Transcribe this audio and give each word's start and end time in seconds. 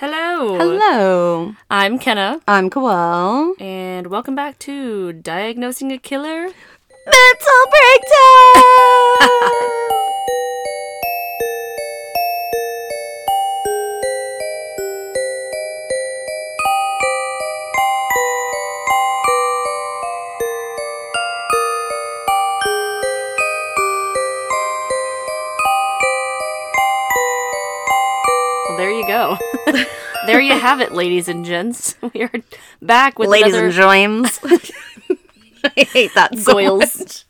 Hello. 0.00 0.56
Hello. 0.56 1.54
I'm 1.68 1.98
Kenna, 1.98 2.40
I'm 2.46 2.70
Coel. 2.70 3.54
and 3.58 4.06
welcome 4.06 4.36
back 4.36 4.56
to 4.60 5.12
Diagnosing 5.12 5.90
a 5.90 5.98
Killer. 5.98 6.50
Mental 7.06 7.60
breakdown. 7.74 9.28
there 30.28 30.40
you 30.40 30.58
have 30.58 30.80
it, 30.82 30.92
ladies 30.92 31.26
and 31.28 31.44
gents. 31.44 31.96
We 32.14 32.22
are 32.22 32.30
back 32.82 33.18
with 33.18 33.28
Ladies 33.30 33.54
another 33.54 33.66
and 33.66 33.74
James. 33.74 34.38
I 35.64 35.84
hate 35.84 36.14
that 36.14 36.38
so 36.38 36.54
Goyles. 36.54 36.98
much. 37.00 37.24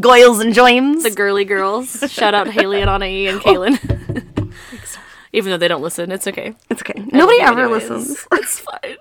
Goyles 0.00 0.40
and 0.40 0.54
James. 0.54 1.02
the 1.02 1.10
girly 1.10 1.44
girls. 1.44 2.04
Shout 2.10 2.34
out 2.34 2.46
Haley 2.48 2.80
and 2.80 2.90
Anai 2.90 3.28
and 3.28 3.40
Kaylin. 3.40 4.52
Even 5.32 5.50
though 5.50 5.56
they 5.56 5.68
don't 5.68 5.82
listen, 5.82 6.12
it's 6.12 6.26
okay. 6.26 6.54
it's 6.70 6.82
okay. 6.82 7.02
Nobody 7.12 7.40
ever 7.40 7.66
listens. 7.66 8.26
It's 8.32 8.60
fine. 8.60 8.96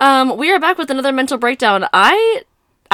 um, 0.00 0.36
we 0.36 0.52
are 0.52 0.60
back 0.60 0.78
with 0.78 0.90
another 0.90 1.12
mental 1.12 1.38
breakdown. 1.38 1.86
I 1.92 2.42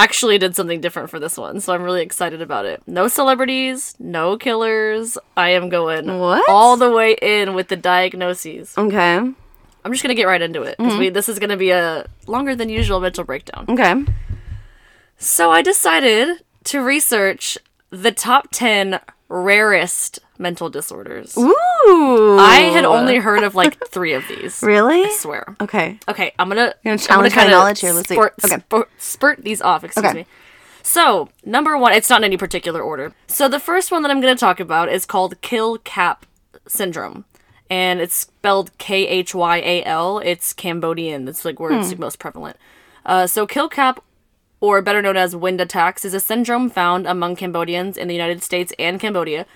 actually 0.02 0.38
did 0.38 0.56
something 0.56 0.80
different 0.80 1.10
for 1.10 1.20
this 1.20 1.36
one, 1.36 1.60
so 1.60 1.72
I'm 1.74 1.82
really 1.82 2.02
excited 2.02 2.40
about 2.40 2.64
it. 2.64 2.82
No 2.86 3.08
celebrities, 3.08 3.94
no 3.98 4.36
killers. 4.36 5.18
I 5.36 5.50
am 5.50 5.68
going 5.68 6.18
What? 6.18 6.48
all 6.48 6.76
the 6.76 6.90
way 6.90 7.16
in 7.20 7.54
with 7.54 7.68
the 7.68 7.76
diagnoses. 7.76 8.76
Okay. 8.76 9.16
I'm 9.82 9.92
just 9.92 10.02
gonna 10.02 10.14
get 10.14 10.26
right 10.26 10.42
into 10.42 10.62
it 10.62 10.76
because 10.76 10.92
mm-hmm. 10.92 11.00
we 11.00 11.08
this 11.10 11.28
is 11.28 11.38
gonna 11.38 11.56
be 11.56 11.70
a 11.70 12.06
longer 12.26 12.54
than 12.54 12.68
usual 12.68 13.00
mental 13.00 13.24
breakdown. 13.24 13.66
Okay. 13.68 14.04
So 15.16 15.50
I 15.50 15.62
decided 15.62 16.44
to 16.64 16.82
research 16.82 17.58
the 17.90 18.12
top 18.12 18.48
ten 18.50 19.00
rarest 19.28 20.18
mental 20.40 20.70
disorders. 20.70 21.36
Ooh. 21.38 22.36
I 22.40 22.70
had 22.72 22.84
only 22.84 23.16
heard 23.18 23.42
of 23.44 23.54
like 23.54 23.78
three 23.88 24.12
of 24.14 24.26
these. 24.28 24.62
Really? 24.62 25.04
I 25.04 25.10
swear. 25.10 25.54
Okay. 25.60 25.98
Okay, 26.08 26.32
I'm 26.38 26.48
gonna, 26.48 26.74
gonna 26.82 26.94
I'm 26.94 26.98
challenge 26.98 27.36
my 27.36 27.46
knowledge 27.46 27.80
here, 27.80 27.92
let's 27.92 28.08
see. 28.08 28.14
Spurt, 28.14 28.34
Okay. 28.44 28.56
spurt, 28.58 28.88
spurt 28.98 29.44
these 29.44 29.60
off. 29.60 29.84
Excuse 29.84 30.04
Okay. 30.06 30.14
me. 30.20 30.26
So 30.82 31.28
number 31.44 31.76
one, 31.76 31.92
it's 31.92 32.08
not 32.10 32.20
in 32.20 32.24
any 32.24 32.36
particular 32.36 32.80
order. 32.80 33.12
So 33.26 33.48
the 33.48 33.60
first 33.60 33.92
one 33.92 34.02
that 34.02 34.10
I'm 34.10 34.20
gonna 34.20 34.34
talk 34.34 34.58
about 34.60 34.88
is 34.88 35.04
called 35.06 35.40
Khyal 35.42 35.82
Cap 35.84 36.24
syndrome, 36.66 37.26
and 37.68 38.00
it's 38.00 38.14
spelled 38.14 38.76
K 38.78 39.06
H 39.06 39.34
Y 39.34 39.58
A 39.58 39.84
L. 39.84 40.18
It's 40.20 40.52
Cambodian. 40.54 41.26
That's 41.26 41.44
like 41.44 41.60
where 41.60 41.70
Hmm. 41.72 41.80
it's 41.80 41.96
most 41.98 42.18
prevalent. 42.18 42.56
Uh, 43.04 43.26
so 43.26 43.46
Khyal 43.46 43.70
Cap 43.70 44.02
or 44.62 44.82
better 44.82 45.00
known 45.00 45.16
as 45.16 45.34
wind 45.34 45.58
attacks, 45.58 46.04
is 46.04 46.12
a 46.12 46.20
syndrome 46.20 46.68
found 46.68 47.06
among 47.06 47.34
Cambodians 47.34 47.96
in 47.96 48.08
the 48.08 48.14
United 48.14 48.42
States 48.42 48.74
and 48.78 49.00
Cambodia. 49.00 49.46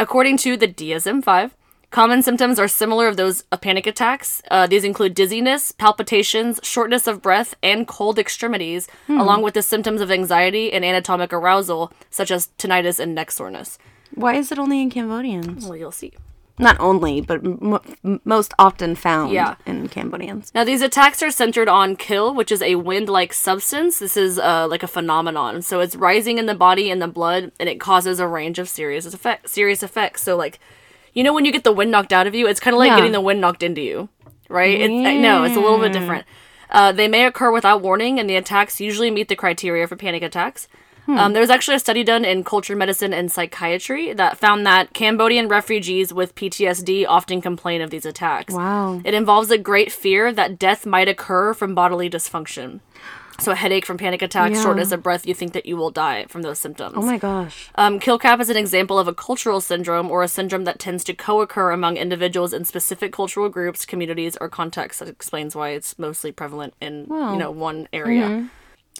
According 0.00 0.38
to 0.38 0.56
the 0.56 0.66
DSM 0.66 1.22
5, 1.22 1.54
common 1.90 2.22
symptoms 2.22 2.58
are 2.58 2.68
similar 2.68 3.06
of 3.06 3.18
those 3.18 3.42
of 3.52 3.60
panic 3.60 3.86
attacks. 3.86 4.40
Uh, 4.50 4.66
these 4.66 4.82
include 4.82 5.12
dizziness, 5.12 5.72
palpitations, 5.72 6.58
shortness 6.62 7.06
of 7.06 7.20
breath, 7.20 7.54
and 7.62 7.86
cold 7.86 8.18
extremities, 8.18 8.88
along 9.10 9.42
with 9.42 9.52
the 9.52 9.60
symptoms 9.60 10.00
of 10.00 10.10
anxiety 10.10 10.72
and 10.72 10.86
autonomic 10.86 11.34
arousal, 11.34 11.92
such 12.08 12.30
as 12.30 12.48
tinnitus 12.56 12.98
and 12.98 13.14
neck 13.14 13.30
soreness. 13.30 13.76
Why 14.14 14.36
is 14.36 14.50
it 14.50 14.58
only 14.58 14.80
in 14.80 14.88
Cambodians? 14.88 15.66
Well, 15.66 15.76
you'll 15.76 15.92
see. 15.92 16.14
Not 16.58 16.78
only, 16.78 17.20
but 17.22 17.42
m- 17.44 18.20
most 18.24 18.52
often 18.58 18.94
found 18.94 19.32
Yeah. 19.32 19.54
in 19.64 19.88
Cambodians. 19.88 20.52
Now, 20.54 20.62
these 20.64 20.82
attacks 20.82 21.22
are 21.22 21.30
centered 21.30 21.68
on 21.68 21.96
khyal, 21.96 22.34
which 22.34 22.52
is 22.52 22.60
a 22.60 22.74
wind 22.74 23.08
like 23.08 23.32
substance. 23.32 23.98
This 23.98 24.16
is 24.16 24.38
uh, 24.38 24.66
like 24.68 24.82
a 24.82 24.86
phenomenon. 24.88 25.62
So 25.62 25.80
it's 25.80 25.96
rising 25.96 26.36
in 26.38 26.46
the 26.46 26.54
body 26.54 26.90
and 26.90 27.00
the 27.00 27.08
blood, 27.08 27.52
and 27.58 27.68
it 27.68 27.80
causes 27.80 28.20
a 28.20 28.26
range 28.26 28.58
of 28.58 28.68
serious, 28.68 29.06
effect- 29.06 29.48
serious 29.48 29.82
effects. 29.82 30.22
So, 30.22 30.36
like, 30.36 30.58
you 31.14 31.24
know, 31.24 31.32
when 31.32 31.44
you 31.46 31.52
get 31.52 31.64
the 31.64 31.72
wind 31.72 31.90
knocked 31.90 32.12
out 32.12 32.26
of 32.26 32.34
you, 32.34 32.46
it's 32.46 32.60
kind 32.60 32.74
of 32.74 32.78
like 32.78 32.88
Yeah. 32.90 32.96
getting 32.96 33.12
the 33.12 33.20
wind 33.22 33.40
knocked 33.40 33.62
into 33.62 33.80
you, 33.80 34.08
right? 34.48 34.80
It, 34.80 34.90
I 34.90 35.16
know, 35.16 35.44
it's 35.44 35.56
a 35.56 35.60
little 35.60 35.78
bit 35.78 35.92
different. 35.92 36.24
Uh, 36.70 36.92
they 36.92 37.08
may 37.08 37.24
occur 37.26 37.50
without 37.50 37.80
warning, 37.82 38.20
and 38.20 38.28
the 38.30 38.36
attacks 38.36 38.80
usually 38.80 39.10
meet 39.10 39.28
the 39.28 39.34
criteria 39.34 39.86
for 39.88 39.96
panic 39.96 40.22
attacks. 40.22 40.68
Um, 41.18 41.32
there 41.32 41.40
was 41.40 41.50
actually 41.50 41.76
a 41.76 41.80
study 41.80 42.04
done 42.04 42.24
in 42.24 42.44
culture 42.44 42.76
medicine 42.76 43.12
and 43.12 43.30
psychiatry 43.32 44.12
that 44.14 44.38
found 44.38 44.66
that 44.66 44.92
Cambodian 44.94 45.48
refugees 45.48 46.12
with 46.12 46.34
PTSD 46.34 47.06
often 47.08 47.40
complain 47.40 47.80
of 47.80 47.90
these 47.90 48.06
attacks. 48.06 48.54
Wow. 48.54 49.00
It 49.04 49.14
involves 49.14 49.50
a 49.50 49.58
great 49.58 49.90
fear 49.92 50.32
that 50.32 50.58
death 50.58 50.86
might 50.86 51.08
occur 51.08 51.54
from 51.54 51.74
bodily 51.74 52.08
dysfunction. 52.08 52.80
So, 53.38 53.52
a 53.52 53.54
headache 53.54 53.86
from 53.86 53.96
panic 53.96 54.20
attacks, 54.20 54.56
Yeah. 54.56 54.62
shortness 54.62 54.92
of 54.92 55.02
breath, 55.02 55.26
you 55.26 55.32
think 55.32 55.54
that 55.54 55.64
you 55.64 55.74
will 55.74 55.90
die 55.90 56.26
from 56.28 56.42
those 56.42 56.58
symptoms. 56.58 56.92
Oh 56.94 57.00
my 57.00 57.16
gosh. 57.16 57.70
Um, 57.74 57.98
Khyal 57.98 58.20
Cap 58.20 58.38
is 58.38 58.50
an 58.50 58.58
example 58.58 58.98
of 58.98 59.08
a 59.08 59.14
cultural 59.14 59.62
syndrome 59.62 60.10
or 60.10 60.22
a 60.22 60.28
syndrome 60.28 60.64
that 60.64 60.78
tends 60.78 61.04
to 61.04 61.14
co 61.14 61.40
occur 61.40 61.70
among 61.70 61.96
individuals 61.96 62.52
in 62.52 62.66
specific 62.66 63.14
cultural 63.14 63.48
groups, 63.48 63.86
communities, 63.86 64.36
or 64.42 64.50
contexts. 64.50 65.00
That 65.00 65.08
explains 65.08 65.56
why 65.56 65.70
it's 65.70 65.98
mostly 65.98 66.32
prevalent 66.32 66.74
in 66.82 67.06
you 67.08 67.36
know 67.38 67.50
one 67.50 67.88
area. 67.94 68.50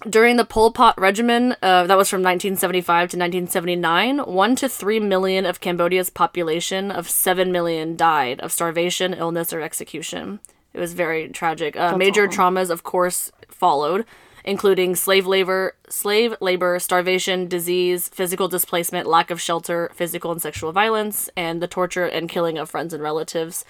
During 0.09 0.37
the 0.37 0.47
Pol 0.47 0.73
Pot 0.73 0.99
regimen, 0.99 1.57
uh, 1.63 1.87
that 1.87 1.99
was 1.99 2.09
from 2.09 2.23
1975 2.23 3.11
to 3.11 3.19
1979, 3.19 4.19
1 4.21 4.57
to 4.57 4.69
3 4.69 5.01
million 5.01 5.45
of 5.45 5.61
Cambodia's 5.61 6.09
population 6.09 6.91
of 6.91 7.11
7 7.11 7.53
million 7.53 7.97
died 7.97 8.41
of 8.41 8.51
starvation, 8.51 9.13
illness, 9.13 9.53
or 9.53 9.61
execution. 9.61 10.41
It 10.73 10.81
was 10.81 10.95
very 10.95 11.29
tragic. 11.29 11.77
Uh, 11.77 11.97
major 11.99 12.29
traumas, 12.29 12.71
of 12.71 12.83
course, 12.83 13.31
followed, 13.49 14.07
including 14.43 14.97
slave 14.97 15.27
labor, 15.27 15.75
slave 15.91 16.35
labor, 16.41 16.79
starvation, 16.79 17.47
disease, 17.47 18.09
physical 18.09 18.49
displacement, 18.49 19.07
lack 19.07 19.31
of 19.31 19.39
shelter, 19.39 19.91
physical 19.95 20.33
and 20.33 20.41
sexual 20.41 20.73
violence, 20.73 21.29
and 21.37 21.61
the 21.61 21.69
torture 21.69 22.07
and 22.07 22.31
killing 22.31 22.57
of 22.57 22.71
friends 22.71 22.95
and 22.95 23.03
relatives. 23.03 23.67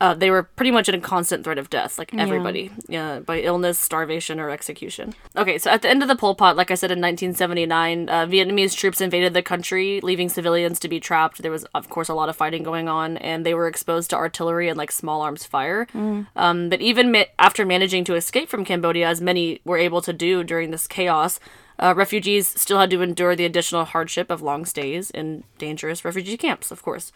Uh, 0.00 0.14
they 0.14 0.30
were 0.30 0.44
pretty 0.44 0.70
much 0.70 0.88
in 0.88 0.94
a 0.94 1.00
constant 1.00 1.42
threat 1.42 1.58
of 1.58 1.68
death, 1.70 1.98
like 1.98 2.14
everybody, 2.14 2.70
uh, 2.94 3.18
by 3.18 3.40
illness, 3.40 3.80
starvation, 3.80 4.38
or 4.38 4.48
execution. 4.48 5.12
Okay, 5.36 5.58
so 5.58 5.70
at 5.70 5.82
the 5.82 5.88
end 5.88 6.02
of 6.02 6.08
the 6.08 6.14
Pol 6.14 6.36
Pot, 6.36 6.56
like 6.56 6.70
I 6.70 6.74
said 6.74 6.92
in 6.92 7.00
1979, 7.00 8.08
uh, 8.08 8.26
Vietnamese 8.26 8.76
troops 8.76 9.00
invaded 9.00 9.34
the 9.34 9.42
country, 9.42 10.00
leaving 10.02 10.28
civilians 10.28 10.78
to 10.80 10.88
be 10.88 11.00
trapped. 11.00 11.42
There 11.42 11.50
was, 11.50 11.64
of 11.74 11.88
course, 11.88 12.08
a 12.08 12.14
lot 12.14 12.28
of 12.28 12.36
fighting 12.36 12.62
going 12.62 12.88
on, 12.88 13.16
and 13.16 13.44
they 13.44 13.54
were 13.54 13.66
exposed 13.66 14.10
to 14.10 14.16
artillery 14.16 14.68
and 14.68 14.78
like 14.78 14.92
small 14.92 15.20
arms 15.20 15.44
fire. 15.44 15.88
Um, 16.36 16.68
but 16.68 16.80
even 16.80 17.10
ma- 17.10 17.24
after 17.38 17.66
managing 17.66 18.04
to 18.04 18.14
escape 18.14 18.48
from 18.48 18.64
Cambodia, 18.64 19.08
as 19.08 19.20
many 19.20 19.60
were 19.64 19.78
able 19.78 20.00
to 20.02 20.12
do 20.12 20.44
during 20.44 20.70
this 20.70 20.86
chaos, 20.86 21.40
uh, 21.80 21.92
refugees 21.96 22.48
still 22.48 22.78
had 22.78 22.90
to 22.90 23.02
endure 23.02 23.34
the 23.34 23.44
additional 23.44 23.84
hardship 23.84 24.30
of 24.30 24.42
long 24.42 24.64
stays 24.64 25.10
in 25.10 25.42
dangerous 25.58 26.04
refugee 26.04 26.36
camps, 26.36 26.70
of 26.70 26.82
course. 26.82 27.12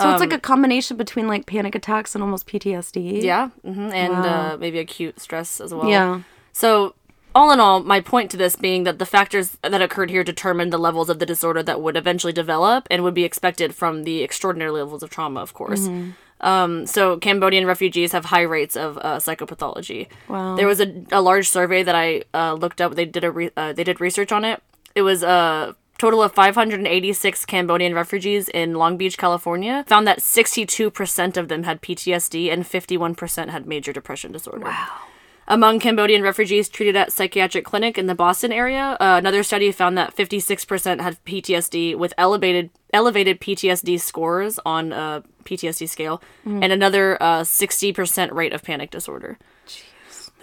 So 0.00 0.10
it's 0.12 0.20
like 0.20 0.32
a 0.32 0.38
combination 0.38 0.96
between 0.96 1.26
like 1.26 1.46
panic 1.46 1.74
attacks 1.74 2.14
and 2.14 2.22
almost 2.22 2.46
PTSD. 2.46 3.22
Yeah, 3.22 3.48
hmm 3.64 3.90
and 3.92 4.14
uh, 4.14 4.56
maybe 4.58 4.78
acute 4.78 5.20
stress 5.20 5.60
as 5.60 5.74
well. 5.74 5.88
Yeah. 5.88 6.20
So, 6.52 6.94
all 7.34 7.50
in 7.52 7.60
all, 7.60 7.80
my 7.82 8.00
point 8.00 8.30
to 8.32 8.36
this 8.36 8.56
being 8.56 8.84
that 8.84 8.98
the 8.98 9.06
factors 9.06 9.56
that 9.62 9.82
occurred 9.82 10.10
here 10.10 10.24
determined 10.24 10.72
the 10.72 10.78
levels 10.78 11.08
of 11.08 11.18
the 11.18 11.26
disorder 11.26 11.62
that 11.62 11.80
would 11.80 11.96
eventually 11.96 12.32
develop 12.32 12.86
and 12.90 13.02
would 13.02 13.14
be 13.14 13.24
expected 13.24 13.74
from 13.74 14.04
the 14.04 14.22
extraordinary 14.22 14.70
levels 14.70 15.02
of 15.02 15.10
trauma, 15.10 15.40
of 15.40 15.52
course. 15.54 15.88
Um, 16.40 16.86
so, 16.86 17.18
Cambodian 17.18 17.66
refugees 17.66 18.12
have 18.12 18.26
high 18.26 18.42
rates 18.42 18.76
of 18.76 18.98
uh, 18.98 19.16
psychopathology. 19.16 20.06
Wow. 20.28 20.54
There 20.56 20.66
was 20.68 20.80
a, 20.80 21.04
a 21.10 21.20
large 21.20 21.48
survey 21.48 21.82
that 21.82 21.94
I 21.96 22.22
uh, 22.32 22.54
looked 22.54 22.80
up. 22.80 22.94
They 22.94 23.04
did 23.04 23.24
a 23.24 23.30
re- 23.30 23.50
uh, 23.56 23.72
they 23.72 23.84
did 23.84 24.00
research 24.00 24.30
on 24.30 24.44
it. 24.44 24.62
It 24.94 25.02
was 25.02 25.22
a 25.22 25.74
total 25.98 26.22
of 26.22 26.32
586 26.32 27.44
Cambodian 27.44 27.94
refugees 27.94 28.48
in 28.48 28.74
Long 28.74 28.96
Beach, 28.96 29.18
California. 29.18 29.84
Found 29.88 30.06
that 30.06 30.20
62% 30.20 31.36
of 31.36 31.48
them 31.48 31.64
had 31.64 31.82
PTSD 31.82 32.52
and 32.52 32.64
51% 32.64 33.48
had 33.48 33.66
major 33.66 33.92
depression 33.92 34.32
disorder. 34.32 34.66
Wow. 34.66 34.88
Among 35.50 35.80
Cambodian 35.80 36.22
refugees 36.22 36.68
treated 36.68 36.94
at 36.94 37.10
psychiatric 37.10 37.64
clinic 37.64 37.96
in 37.96 38.06
the 38.06 38.14
Boston 38.14 38.52
area, 38.52 38.98
uh, 39.00 39.16
another 39.16 39.42
study 39.42 39.72
found 39.72 39.96
that 39.96 40.14
56% 40.14 41.00
had 41.00 41.24
PTSD 41.24 41.96
with 41.96 42.12
elevated 42.18 42.70
elevated 42.92 43.40
PTSD 43.40 43.98
scores 44.00 44.58
on 44.64 44.92
a 44.92 45.22
PTSD 45.44 45.88
scale, 45.88 46.22
and 46.62 46.72
another 46.72 47.22
uh, 47.22 47.40
60% 47.42 48.32
rate 48.32 48.52
of 48.52 48.62
panic 48.62 48.90
disorder, 48.90 49.38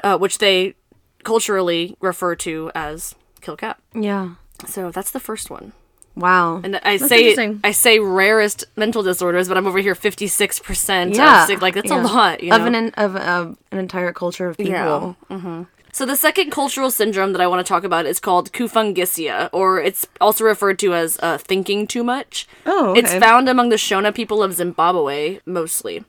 uh, 0.04 0.18
which 0.18 0.40
they 0.40 0.76
culturally 1.24 1.96
refer 2.02 2.36
to 2.36 2.72
as 2.76 3.16
khyal 3.42 3.58
cap. 3.58 3.82
Yeah. 3.94 4.36
So 4.68 4.92
that's 4.92 5.12
the 5.12 5.20
first 5.20 5.50
one. 5.50 5.74
Wow. 6.16 6.62
And 6.64 6.78
I 6.78 6.98
That's 6.98 7.10
say. 7.10 7.58
I 7.64 7.72
say 7.72 8.00
rarest 8.00 8.64
mental 8.76 9.04
disorders, 9.04 9.48
but 9.48 9.58
I'm 9.58 9.68
over 9.68 9.80
here 9.80 9.96
56% 9.96 11.16
yeah. 11.16 11.42
of 11.42 11.48
sick. 11.48 11.62
Like 11.62 11.74
that's 11.74 11.90
yeah. 11.90 12.02
a 12.02 12.04
lot, 12.04 12.42
you 12.42 12.52
know. 12.52 12.56
of 12.56 12.66
an 12.66 12.90
of 12.92 13.16
uh, 13.16 13.54
an 13.72 13.78
entire 13.78 14.14
culture 14.14 14.48
of 14.48 14.58
people. 14.58 15.18
Yeah. 15.30 15.66
So 15.96 16.06
the 16.06 16.18
second 16.18 16.52
cultural 16.52 16.92
syndrome 16.92 17.32
that 17.32 17.42
I 17.42 17.48
want 17.48 17.66
to 17.66 17.70
talk 17.70 17.86
about 17.86 18.06
is 18.06 18.20
called 18.20 18.52
kufungisia, 18.52 19.50
or 19.54 19.80
it's 19.80 20.06
also 20.20 20.44
referred 20.44 20.78
to 20.80 20.94
as 20.94 21.18
uh, 21.22 21.38
thinking 21.38 21.88
too 21.88 22.04
much. 22.04 22.50
Oh, 22.66 22.94
It's 22.94 23.14
found 23.14 23.48
among 23.48 23.70
the 23.70 23.78
Shona 23.78 24.14
people 24.14 24.44
of 24.44 24.54
Zimbabwe 24.54 25.40
mostly. 25.46 26.04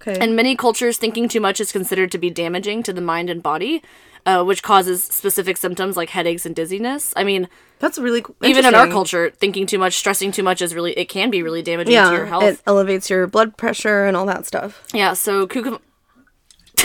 Okay. 0.00 0.22
In 0.22 0.36
many 0.36 0.54
cultures, 0.54 0.96
thinking 0.96 1.28
too 1.28 1.40
much 1.40 1.60
is 1.60 1.72
considered 1.72 2.12
to 2.12 2.18
be 2.18 2.30
damaging 2.30 2.84
to 2.84 2.92
the 2.92 3.00
mind 3.00 3.30
and 3.30 3.42
body, 3.42 3.82
uh, 4.26 4.44
which 4.44 4.62
causes 4.62 5.02
specific 5.02 5.56
symptoms 5.56 5.96
like 5.96 6.10
headaches 6.10 6.46
and 6.46 6.54
dizziness. 6.54 7.12
I 7.16 7.24
mean, 7.24 7.48
That's 7.78 7.98
really 7.98 8.22
even 8.42 8.64
in 8.64 8.74
our 8.74 8.88
culture, 8.88 9.30
thinking 9.30 9.66
too 9.66 9.78
much, 9.78 9.94
stressing 9.94 10.32
too 10.32 10.42
much 10.42 10.62
is 10.62 10.74
really, 10.74 10.92
it 10.92 11.08
can 11.08 11.30
be 11.30 11.42
really 11.42 11.62
damaging 11.62 11.94
yeah, 11.94 12.10
to 12.10 12.16
your 12.16 12.26
health. 12.26 12.44
it 12.44 12.60
elevates 12.66 13.10
your 13.10 13.26
blood 13.26 13.56
pressure 13.56 14.06
and 14.06 14.16
all 14.16 14.26
that 14.26 14.46
stuff. 14.46 14.82
Yeah, 14.92 15.14
so 15.14 15.46
cucum. 15.46 15.78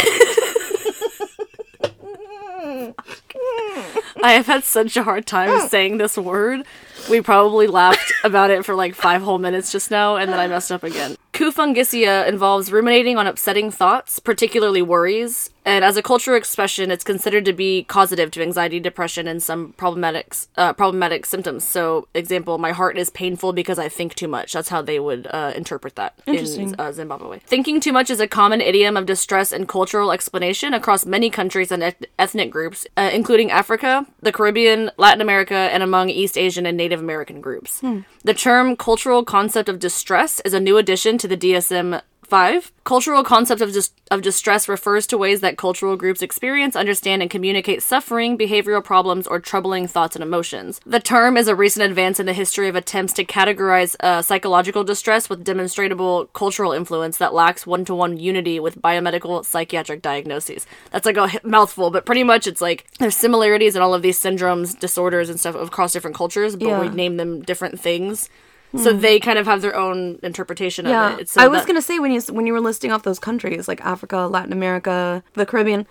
I 4.23 4.33
have 4.33 4.47
had 4.47 4.63
such 4.63 4.97
a 4.97 5.03
hard 5.03 5.25
time 5.25 5.67
saying 5.69 5.97
this 5.97 6.17
word. 6.17 6.65
We 7.09 7.21
probably 7.21 7.67
laughed 7.67 8.11
about 8.23 8.49
it 8.49 8.65
for 8.65 8.75
like 8.75 8.95
five 8.95 9.21
whole 9.21 9.39
minutes 9.39 9.71
just 9.71 9.91
now, 9.91 10.15
and 10.15 10.31
then 10.31 10.39
I 10.39 10.47
messed 10.47 10.71
up 10.71 10.83
again. 10.83 11.15
Kufungisia 11.33 12.27
involves 12.27 12.71
ruminating 12.71 13.17
on 13.17 13.27
upsetting 13.27 13.69
thoughts, 13.69 14.17
particularly 14.19 14.81
worries, 14.81 15.51
and 15.67 15.83
as 15.83 15.97
a 15.97 16.01
cultural 16.01 16.37
expression, 16.37 16.91
it's 16.91 17.03
considered 17.03 17.43
to 17.43 17.51
be 17.51 17.83
causative 17.83 18.31
to 18.31 18.41
anxiety, 18.41 18.79
depression, 18.79 19.27
and 19.27 19.43
some 19.43 19.73
problematic 19.73 20.33
uh, 20.55 20.71
problematic 20.71 21.25
symptoms. 21.25 21.67
So, 21.67 22.07
example, 22.13 22.57
my 22.57 22.71
heart 22.71 22.97
is 22.97 23.09
painful 23.09 23.51
because 23.51 23.77
I 23.77 23.89
think 23.89 24.15
too 24.15 24.29
much. 24.29 24.53
That's 24.53 24.69
how 24.69 24.81
they 24.81 24.97
would 24.97 25.27
uh, 25.29 25.51
interpret 25.57 25.95
that 25.97 26.17
in 26.25 26.73
uh, 26.79 26.91
Zimbabwe. 26.93 27.39
Thinking 27.39 27.81
too 27.81 27.91
much 27.91 28.09
is 28.09 28.21
a 28.21 28.27
common 28.29 28.61
idiom 28.61 28.95
of 28.95 29.05
distress 29.05 29.51
and 29.51 29.67
cultural 29.67 30.13
explanation 30.13 30.73
across 30.73 31.05
many 31.05 31.29
countries 31.29 31.69
and 31.69 31.83
eth- 31.83 32.05
ethnic 32.17 32.49
groups, 32.49 32.87
uh, 32.95 33.11
including 33.13 33.51
Africa, 33.51 34.05
the 34.21 34.31
Caribbean, 34.31 34.89
Latin 34.97 35.19
America, 35.19 35.53
and 35.53 35.83
among 35.83 36.09
East 36.09 36.37
Asian 36.37 36.65
and 36.65 36.77
Native 36.77 37.01
American 37.01 37.41
groups. 37.41 37.83
The 38.23 38.33
term 38.33 38.75
cultural 38.75 39.23
concept 39.23 39.69
of 39.69 39.79
distress 39.79 40.41
is 40.43 40.53
a 40.53 40.59
new 40.59 40.77
addition 40.77 41.17
to 41.19 41.27
the 41.27 41.37
DSM 41.37 42.01
5. 42.27 42.71
Cultural 42.83 43.23
concept 43.23 43.61
of, 43.61 43.71
dis- 43.71 43.91
of 44.11 44.21
distress 44.21 44.67
refers 44.67 45.07
to 45.07 45.17
ways 45.17 45.41
that 45.41 45.57
cultural 45.57 45.95
groups 45.95 46.21
experience, 46.21 46.75
understand, 46.75 47.21
and 47.21 47.31
communicate 47.31 47.81
suffering, 47.81 48.37
behavioral 48.37 48.83
problems, 48.83 49.27
or 49.27 49.39
troubling 49.39 49.87
thoughts 49.87 50.15
and 50.15 50.23
emotions. 50.23 50.79
The 50.85 50.99
term 50.99 51.37
is 51.37 51.47
a 51.47 51.55
recent 51.55 51.85
advance 51.85 52.19
in 52.19 52.25
the 52.25 52.33
history 52.33 52.67
of 52.67 52.75
attempts 52.75 53.13
to 53.13 53.25
categorize 53.25 53.95
uh, 54.01 54.21
psychological 54.21 54.83
distress 54.83 55.29
with 55.29 55.43
demonstrable 55.43 56.25
cultural 56.27 56.71
influence 56.71 57.17
that 57.17 57.33
lacks 57.33 57.65
one 57.65 57.85
to 57.85 57.95
one 57.95 58.17
unity 58.17 58.59
with 58.59 58.81
biomedical 58.81 59.45
psychiatric 59.45 60.01
diagnoses. 60.01 60.65
That's 60.91 61.05
like 61.05 61.17
a 61.17 61.29
mouthful, 61.43 61.91
but 61.91 62.05
pretty 62.05 62.23
much 62.23 62.47
it's 62.47 62.61
like 62.61 62.85
there's 62.99 63.15
similarities 63.15 63.75
in 63.75 63.81
all 63.81 63.93
of 63.93 64.01
these 64.01 64.19
syndromes, 64.19 64.77
disorders, 64.79 65.29
and 65.29 65.39
stuff 65.39 65.55
across 65.55 65.93
different 65.93 66.15
cultures, 66.15 66.55
but 66.55 66.81
we 66.81 66.89
name 66.89 67.17
them 67.17 67.41
different 67.41 67.79
things. 67.79 68.29
So 68.75 68.91
they 68.93 69.19
kind 69.19 69.39
of 69.39 69.45
have 69.45 69.61
their 69.61 69.75
own 69.75 70.19
interpretation 70.23 70.85
Yeah, 70.85 71.13
of 71.13 71.19
it. 71.21 71.29
So 71.29 71.41
I 71.41 71.47
was 71.47 71.61
that- 71.61 71.67
gonna 71.67 71.81
say 71.81 71.99
when 71.99 72.11
you 72.11 72.21
when 72.29 72.45
you 72.45 72.53
were 72.53 72.59
listing 72.61 72.91
off 72.91 73.03
those 73.03 73.19
countries 73.19 73.67
like 73.67 73.81
Africa, 73.85 74.27
Latin 74.27 74.51
America, 74.51 75.23
the 75.33 75.45
Caribbean, 75.45 75.87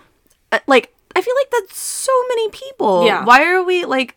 uh, 0.51 0.59
like 0.67 0.93
I 1.15 1.21
feel 1.21 1.33
like 1.41 1.49
that's 1.49 1.79
so 1.79 2.11
many 2.29 2.49
people. 2.51 3.05
Yeah. 3.05 3.25
Why 3.25 3.43
are 3.45 3.63
we 3.63 3.85
like? 3.85 4.15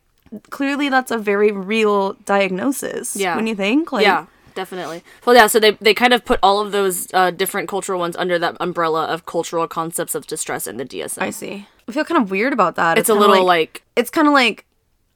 Clearly, 0.50 0.88
that's 0.90 1.10
a 1.10 1.18
very 1.18 1.50
real 1.50 2.12
diagnosis. 2.24 3.16
Yeah. 3.16 3.34
When 3.34 3.46
you 3.48 3.54
think, 3.56 3.90
like, 3.90 4.04
yeah, 4.04 4.26
definitely. 4.54 5.02
Well, 5.24 5.34
yeah. 5.34 5.46
So 5.48 5.58
they 5.58 5.72
they 5.80 5.94
kind 5.94 6.12
of 6.12 6.24
put 6.24 6.38
all 6.42 6.60
of 6.60 6.70
those 6.72 7.08
uh, 7.14 7.30
different 7.32 7.68
cultural 7.68 7.98
ones 7.98 8.14
under 8.16 8.38
that 8.38 8.56
umbrella 8.60 9.06
of 9.06 9.26
cultural 9.26 9.66
concepts 9.66 10.14
of 10.14 10.26
distress 10.26 10.66
in 10.66 10.76
the 10.76 10.84
DSM. 10.84 11.22
I 11.22 11.30
see. 11.30 11.66
I 11.88 11.92
feel 11.92 12.04
kind 12.04 12.22
of 12.22 12.30
weird 12.30 12.52
about 12.52 12.76
that. 12.76 12.98
it's 12.98 13.08
a 13.08 13.12
kinda 13.14 13.26
little 13.26 13.44
like, 13.44 13.82
it's 13.96 14.10
kind 14.10 14.28
of 14.28 14.34
like, 14.34 14.64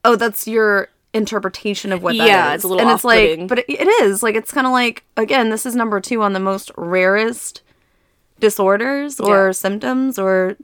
oh, 0.05 0.17
that's 0.17 0.49
your 0.49 0.89
interpretation 1.15 1.93
of 1.93 2.03
what 2.03 2.17
that 2.19 2.25
is. 2.25 2.29
Yeah, 2.29 2.55
it's 2.55 2.65
a 2.65 2.69
little 2.69 2.83
and 2.83 2.91
it's 2.91 3.05
like, 3.05 3.49
but 3.49 3.61
it, 3.61 3.67
it 3.69 3.89
is 4.03 4.23
like 4.23 4.35
it's 4.35 4.53
kind 4.53 4.67
of 4.67 4.73
like 4.73 5.05
again, 5.17 5.49
this 5.49 5.65
is 5.65 5.75
number 5.75 6.01
two 6.01 6.21
on 6.23 6.33
the 6.35 6.41
most 6.41 6.71
rarest 6.77 7.63
disorders 8.41 9.21
or 9.21 9.47
Yeah. 9.47 9.53
symptoms 9.53 10.19
or 10.19 10.57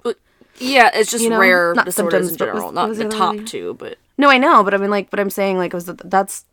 yeah, 0.59 0.91
it's 0.93 1.11
just 1.11 1.25
You 1.25 1.31
know, 1.31 1.39
rare 1.39 1.73
not 1.75 1.87
disorders 1.87 2.29
symptoms, 2.29 2.33
in 2.33 2.37
general, 2.39 2.67
was- 2.67 2.75
not 2.75 2.89
was 2.89 2.99
the 2.99 3.09
top 3.09 3.37
two, 3.47 3.75
but 3.79 3.97
no, 4.19 4.29
I 4.29 4.37
know, 4.37 4.63
but 4.63 4.75
I 4.75 4.77
mean, 4.77 4.91
like, 4.91 5.09
but 5.09 5.19
I'm 5.19 5.31
saying 5.31 5.57
like, 5.57 5.73
was 5.73 5.87
that 5.87 6.11
that's 6.11 6.45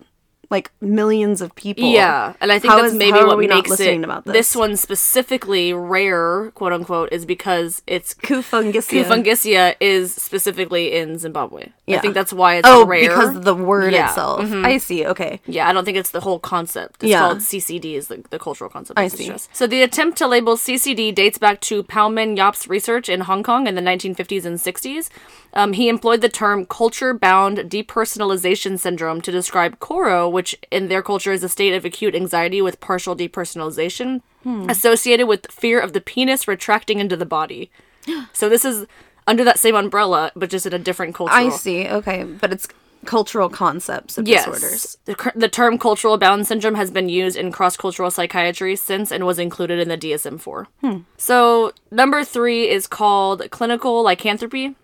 like 0.49 0.71
millions 0.81 1.41
of 1.41 1.53
people. 1.55 1.83
yeah, 1.89 2.33
and 2.39 2.51
I 2.51 2.59
think 2.59 2.71
How 2.71 2.77
that's 2.81 2.93
is- 2.93 2.97
maybe 2.97 3.17
what 3.19 3.37
we 3.37 3.47
not 3.47 3.55
makes 3.57 3.69
listening 3.71 4.01
it 4.01 4.05
about 4.05 4.25
this? 4.25 4.33
this? 4.33 4.55
one 4.55 4.77
specifically 4.77 5.73
rare, 5.73 6.51
quote 6.51 6.73
unquote, 6.73 7.09
is 7.11 7.25
because 7.25 7.81
it's 7.87 8.13
Kufungisia. 8.13 9.03
Kufungisia 9.03 9.75
is 9.79 10.13
specifically 10.13 10.93
in 10.95 11.17
Zimbabwe. 11.17 11.69
I 11.89 11.97
think 11.99 12.13
that's 12.13 12.31
why 12.33 12.55
it's 12.55 12.67
Oh, 12.67 12.85
rare. 12.85 13.07
because 13.09 13.35
of 13.35 13.43
the 13.45 13.55
word 13.55 13.93
Yeah, 13.93 14.09
itself. 14.09 14.41
Mm-hmm. 14.41 14.65
I 14.65 14.77
see. 14.77 15.05
Okay. 15.05 15.39
Yeah, 15.47 15.67
I 15.69 15.73
don't 15.73 15.85
think 15.85 15.97
it's 15.97 16.11
the 16.11 16.19
whole 16.21 16.39
concept. 16.39 17.03
It's 17.03 17.11
Yeah. 17.11 17.19
called 17.19 17.39
CCD, 17.41 17.95
is 17.95 18.07
the, 18.07 18.23
the 18.29 18.39
cultural 18.39 18.69
concept. 18.69 18.99
I 18.99 19.07
see. 19.07 19.31
So 19.53 19.67
the 19.67 19.81
attempt 19.83 20.17
to 20.19 20.27
label 20.27 20.55
CCD 20.57 21.13
dates 21.13 21.37
back 21.37 21.61
to 21.61 21.83
Pow 21.83 22.09
Meng 22.09 22.35
Yap's 22.37 22.67
research 22.67 23.09
in 23.09 23.21
Hong 23.21 23.41
Kong 23.43 23.67
in 23.67 23.75
the 23.75 23.81
1950s 23.81 24.45
and 24.45 24.57
60s. 24.57 25.09
Um, 25.53 25.73
he 25.73 25.89
employed 25.89 26.21
the 26.21 26.29
term 26.29 26.65
culture-bound 26.65 27.57
depersonalization 27.57 28.77
syndrome 28.79 29.21
to 29.21 29.31
describe 29.31 29.79
Koro, 29.79 30.29
which 30.29 30.55
in 30.71 30.87
their 30.87 31.01
culture 31.01 31.31
is 31.31 31.43
a 31.43 31.49
state 31.49 31.73
of 31.73 31.85
acute 31.85 32.15
anxiety 32.15 32.61
with 32.61 32.79
partial 32.79 33.15
depersonalization 33.15 34.21
Hmm. 34.43 34.69
associated 34.69 35.27
with 35.27 35.51
fear 35.51 35.79
of 35.79 35.91
the 35.93 35.99
penis 35.99 36.47
retracting 36.47 36.99
into 36.99 37.17
the 37.17 37.25
body. 37.25 37.69
so 38.33 38.47
this 38.47 38.63
is 38.63 38.85
under 39.25 39.43
that 39.43 39.59
same 39.59 39.75
umbrella, 39.75 40.31
but 40.35 40.49
just 40.49 40.65
in 40.65 40.73
a 40.73 40.79
different 40.79 41.15
culture. 41.15 41.33
I 41.33 41.49
see. 41.49 41.87
Okay, 41.87 42.23
but 42.23 42.53
it's 42.53 42.67
cultural 43.05 43.49
concepts 43.49 44.17
of 44.17 44.25
disorders. 44.25 44.97
The, 45.05 45.31
the 45.35 45.49
term 45.49 45.77
cultural 45.77 46.17
bound 46.17 46.47
syndrome 46.47 46.75
has 46.75 46.91
been 46.91 47.09
used 47.09 47.35
in 47.37 47.51
cross 47.51 47.75
cultural 47.77 48.09
psychiatry 48.11 48.75
since 48.75 49.11
and 49.11 49.25
was 49.25 49.37
included 49.39 49.79
in 49.79 49.89
the 49.89 49.97
DSM 49.97 50.39
4. 50.39 50.67
Hmm. 50.81 50.97
So, 51.17 51.73
number 51.91 52.23
three 52.23 52.69
is 52.69 52.87
called 52.87 53.49
clinical 53.51 54.01
lycanthropy. 54.03 54.75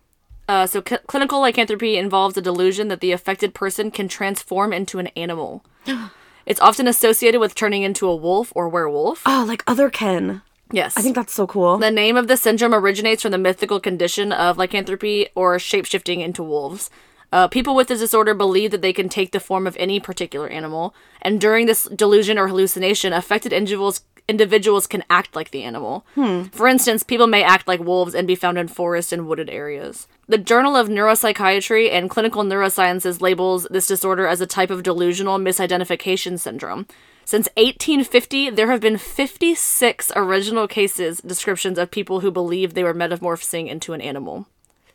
Uh, 0.48 0.68
so, 0.68 0.84
cl- 0.86 1.02
clinical 1.08 1.40
lycanthropy 1.40 1.98
involves 1.98 2.38
a 2.38 2.42
delusion 2.42 2.88
that 2.90 3.00
the 3.00 3.12
affected 3.12 3.54
person 3.54 3.92
can 3.92 4.08
transform 4.08 4.74
into 4.74 5.00
an 5.00 5.08
animal. 5.08 5.64
it's 6.46 6.60
often 6.60 6.88
associated 6.88 7.40
with 7.40 7.56
turning 7.56 7.84
into 7.84 8.08
a 8.08 8.16
wolf 8.16 8.52
or 8.56 8.68
werewolf. 8.68 9.22
Oh, 9.26 9.46
like 9.48 9.64
other 9.68 9.90
Ken. 9.90 10.42
Yes. 10.72 10.98
I 10.98 11.02
think 11.02 11.16
that's 11.16 11.34
so 11.34 11.46
cool. 11.46 11.78
The 11.78 11.92
name 11.92 12.18
of 12.18 12.28
the 12.28 12.36
syndrome 12.36 12.74
originates 12.74 13.22
from 13.22 13.32
the 13.32 13.38
mythical 13.38 13.80
condition 13.80 14.32
of 14.32 14.58
lycanthropy 14.58 15.28
or 15.36 15.58
shapeshifting 15.58 16.24
into 16.24 16.42
wolves. 16.44 16.90
Uh, 17.32 17.48
people 17.48 17.76
with 17.76 17.88
this 17.88 18.00
disorder 18.00 18.34
believe 18.34 18.72
that 18.72 18.82
they 18.82 18.94
can 18.94 19.10
take 19.10 19.32
the 19.32 19.40
form 19.40 19.66
of 19.66 19.76
any 19.80 20.00
particular 20.00 20.48
animal, 20.50 20.94
and 21.22 21.42
during 21.42 21.66
this 21.66 21.86
delusion 21.86 22.38
or 22.38 22.48
hallucination, 22.48 23.12
affected 23.14 23.52
individuals 23.52 24.02
individuals 24.28 24.88
can 24.88 25.04
act 25.10 25.36
like 25.36 25.52
the 25.52 25.64
animal. 25.64 26.06
For 26.54 26.68
instance, 26.68 27.04
people 27.04 27.28
may 27.28 27.44
act 27.44 27.68
like 27.68 27.82
wolves 27.82 28.16
and 28.16 28.26
be 28.26 28.36
found 28.36 28.58
in 28.58 28.68
forests 28.70 29.12
and 29.12 29.28
wooded 29.28 29.50
areas. 29.50 30.08
The 30.26 30.38
Journal 30.38 30.78
of 30.78 30.88
Neuropsychiatry 30.88 31.92
and 31.92 32.10
Clinical 32.10 32.44
Neurosciences 32.44 33.20
labels 33.20 33.68
this 33.70 33.88
disorder 33.88 34.26
as 34.26 34.40
a 34.40 34.48
type 34.48 34.70
of 34.70 34.82
delusional 34.82 35.38
misidentification 35.38 36.40
syndrome. 36.40 36.88
Since 37.26 37.50
1850, 37.58 38.52
there 38.52 38.72
have 38.72 38.80
been 38.80 38.98
56 38.98 40.14
original 40.16 40.66
cases 40.70 41.20
descriptions 41.20 41.78
of 41.78 41.92
people 41.92 42.22
who 42.22 42.32
believed 42.32 42.74
they 42.74 42.86
were 42.86 42.94
metamorphosing 42.94 43.68
into 43.68 43.92
an 43.92 44.00
animal. 44.00 44.48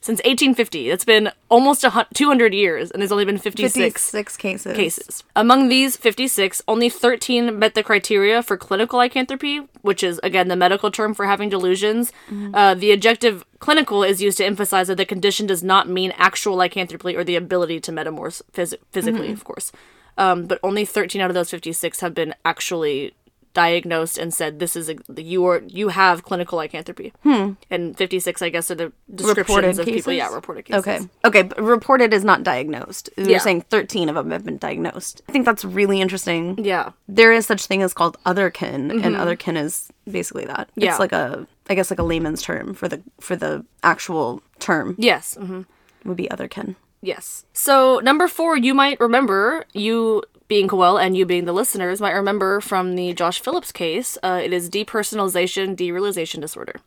Since 0.09 0.21
1850, 0.21 0.89
it's 0.89 1.05
been 1.05 1.31
almost 1.51 1.85
200 2.15 2.55
years, 2.55 2.91
and 2.91 3.03
there's 3.03 3.13
only 3.13 3.27
been 3.27 3.37
56 3.37 3.75
56 3.75 4.37
cases. 4.39 4.75
cases. 4.75 5.23
Among 5.37 5.69
these 5.69 5.99
56, 5.99 6.63
only 6.67 6.89
13 6.89 7.59
met 7.59 7.75
the 7.75 7.83
criteria 7.83 8.43
for 8.43 8.57
clinical 8.57 8.99
lycanthropy, 8.99 9.69
which 9.83 10.03
is, 10.03 10.19
again, 10.23 10.49
the 10.49 10.57
medical 10.57 10.91
term 10.91 11.13
for 11.13 11.27
having 11.27 11.51
delusions. 11.51 12.11
Uh, 12.55 12.73
the 12.73 12.91
adjective 12.91 13.45
clinical 13.59 14.03
is 14.03 14.23
used 14.23 14.39
to 14.39 14.47
emphasize 14.47 14.87
that 14.89 14.97
the 14.97 15.05
condition 15.05 15.47
does 15.47 15.63
not 15.63 15.91
mean 15.91 16.15
actual 16.17 16.57
lycanthropy 16.57 17.15
or 17.15 17.23
the 17.23 17.37
ability 17.37 17.79
to 17.81 17.93
metamorphose 17.93 18.41
phys- 18.55 18.79
physically, 18.93 19.31
of 19.31 19.45
course. 19.45 19.73
Um, 20.17 20.47
but 20.47 20.59
only 20.63 20.87
13 20.87 21.21
out 21.21 21.31
of 21.31 21.35
those 21.35 21.51
56 21.51 22.01
have 22.01 22.15
been 22.15 22.35
actually 22.47 23.13
diagnosed 23.63 24.17
and 24.23 24.33
said 24.33 24.59
this 24.63 24.75
is 24.81 24.87
a, 24.93 24.95
you 25.33 25.41
are 25.51 25.61
you 25.81 25.89
have 26.01 26.23
clinical 26.29 26.57
lycanthropy. 26.59 27.13
And 27.75 27.97
56 27.97 28.43
I 28.43 28.49
guess 28.55 28.71
are 28.71 28.77
the 28.83 28.93
descriptions 29.23 29.49
Reported 29.49 29.79
of 29.81 29.87
people 29.87 30.13
yeah, 30.13 30.29
reported 30.41 30.65
cases. 30.67 30.81
Okay. 30.87 30.99
Okay, 31.29 31.43
but 31.51 31.59
reported 31.77 32.15
is 32.19 32.25
not 32.25 32.43
diagnosed. 32.53 33.11
You're 33.17 33.31
Yeah. 33.37 33.39
saying 33.47 33.63
13 33.63 34.09
of 34.09 34.15
them 34.15 34.31
have 34.31 34.45
been 34.45 34.59
diagnosed. 34.59 35.23
I 35.29 35.33
think 35.33 35.45
that's 35.45 35.65
really 35.65 36.01
interesting. 36.01 36.43
Yeah. 36.73 36.93
There 37.09 37.33
is 37.39 37.47
such 37.47 37.67
thing 37.67 37.83
as 37.83 37.93
called 37.95 38.17
otherkin, 38.25 38.83
and 39.05 39.13
otherkin 39.23 39.57
is 39.67 39.89
basically 40.19 40.47
that. 40.47 40.65
Mm-hmm. 40.69 40.81
Yeah. 40.85 40.91
It's 40.91 41.01
like 41.05 41.13
a, 41.13 41.47
I 41.71 41.75
guess, 41.75 41.91
like 41.93 41.99
a 42.05 42.09
layman's 42.13 42.43
term 42.43 42.75
for 42.75 42.89
the 42.93 42.99
for 43.21 43.35
the 43.37 43.65
actual 43.83 44.41
term 44.67 44.95
Yes. 44.99 45.37
mhm. 45.41 45.67
would 46.05 46.17
be 46.17 46.29
otherkin. 46.35 46.69
Yes. 47.03 47.45
So 47.53 48.01
number 48.11 48.27
four, 48.29 48.57
you 48.57 48.75
might 48.83 48.99
remember 49.01 49.65
you 49.73 50.23
being 50.49 50.67
Coel 50.67 50.99
and 50.99 51.17
you 51.17 51.25
being 51.27 51.45
the 51.45 51.53
listeners 51.53 52.01
might 52.01 52.13
remember 52.13 52.61
from 52.61 52.97
the 52.97 53.13
Josh 53.13 53.41
Phillips 53.41 53.71
case. 53.71 54.19
Uh, 54.23 54.41
it 54.43 54.53
is 54.53 54.69
depersonalization 54.71 55.77
derealization 55.77 56.41
disorder, 56.41 56.81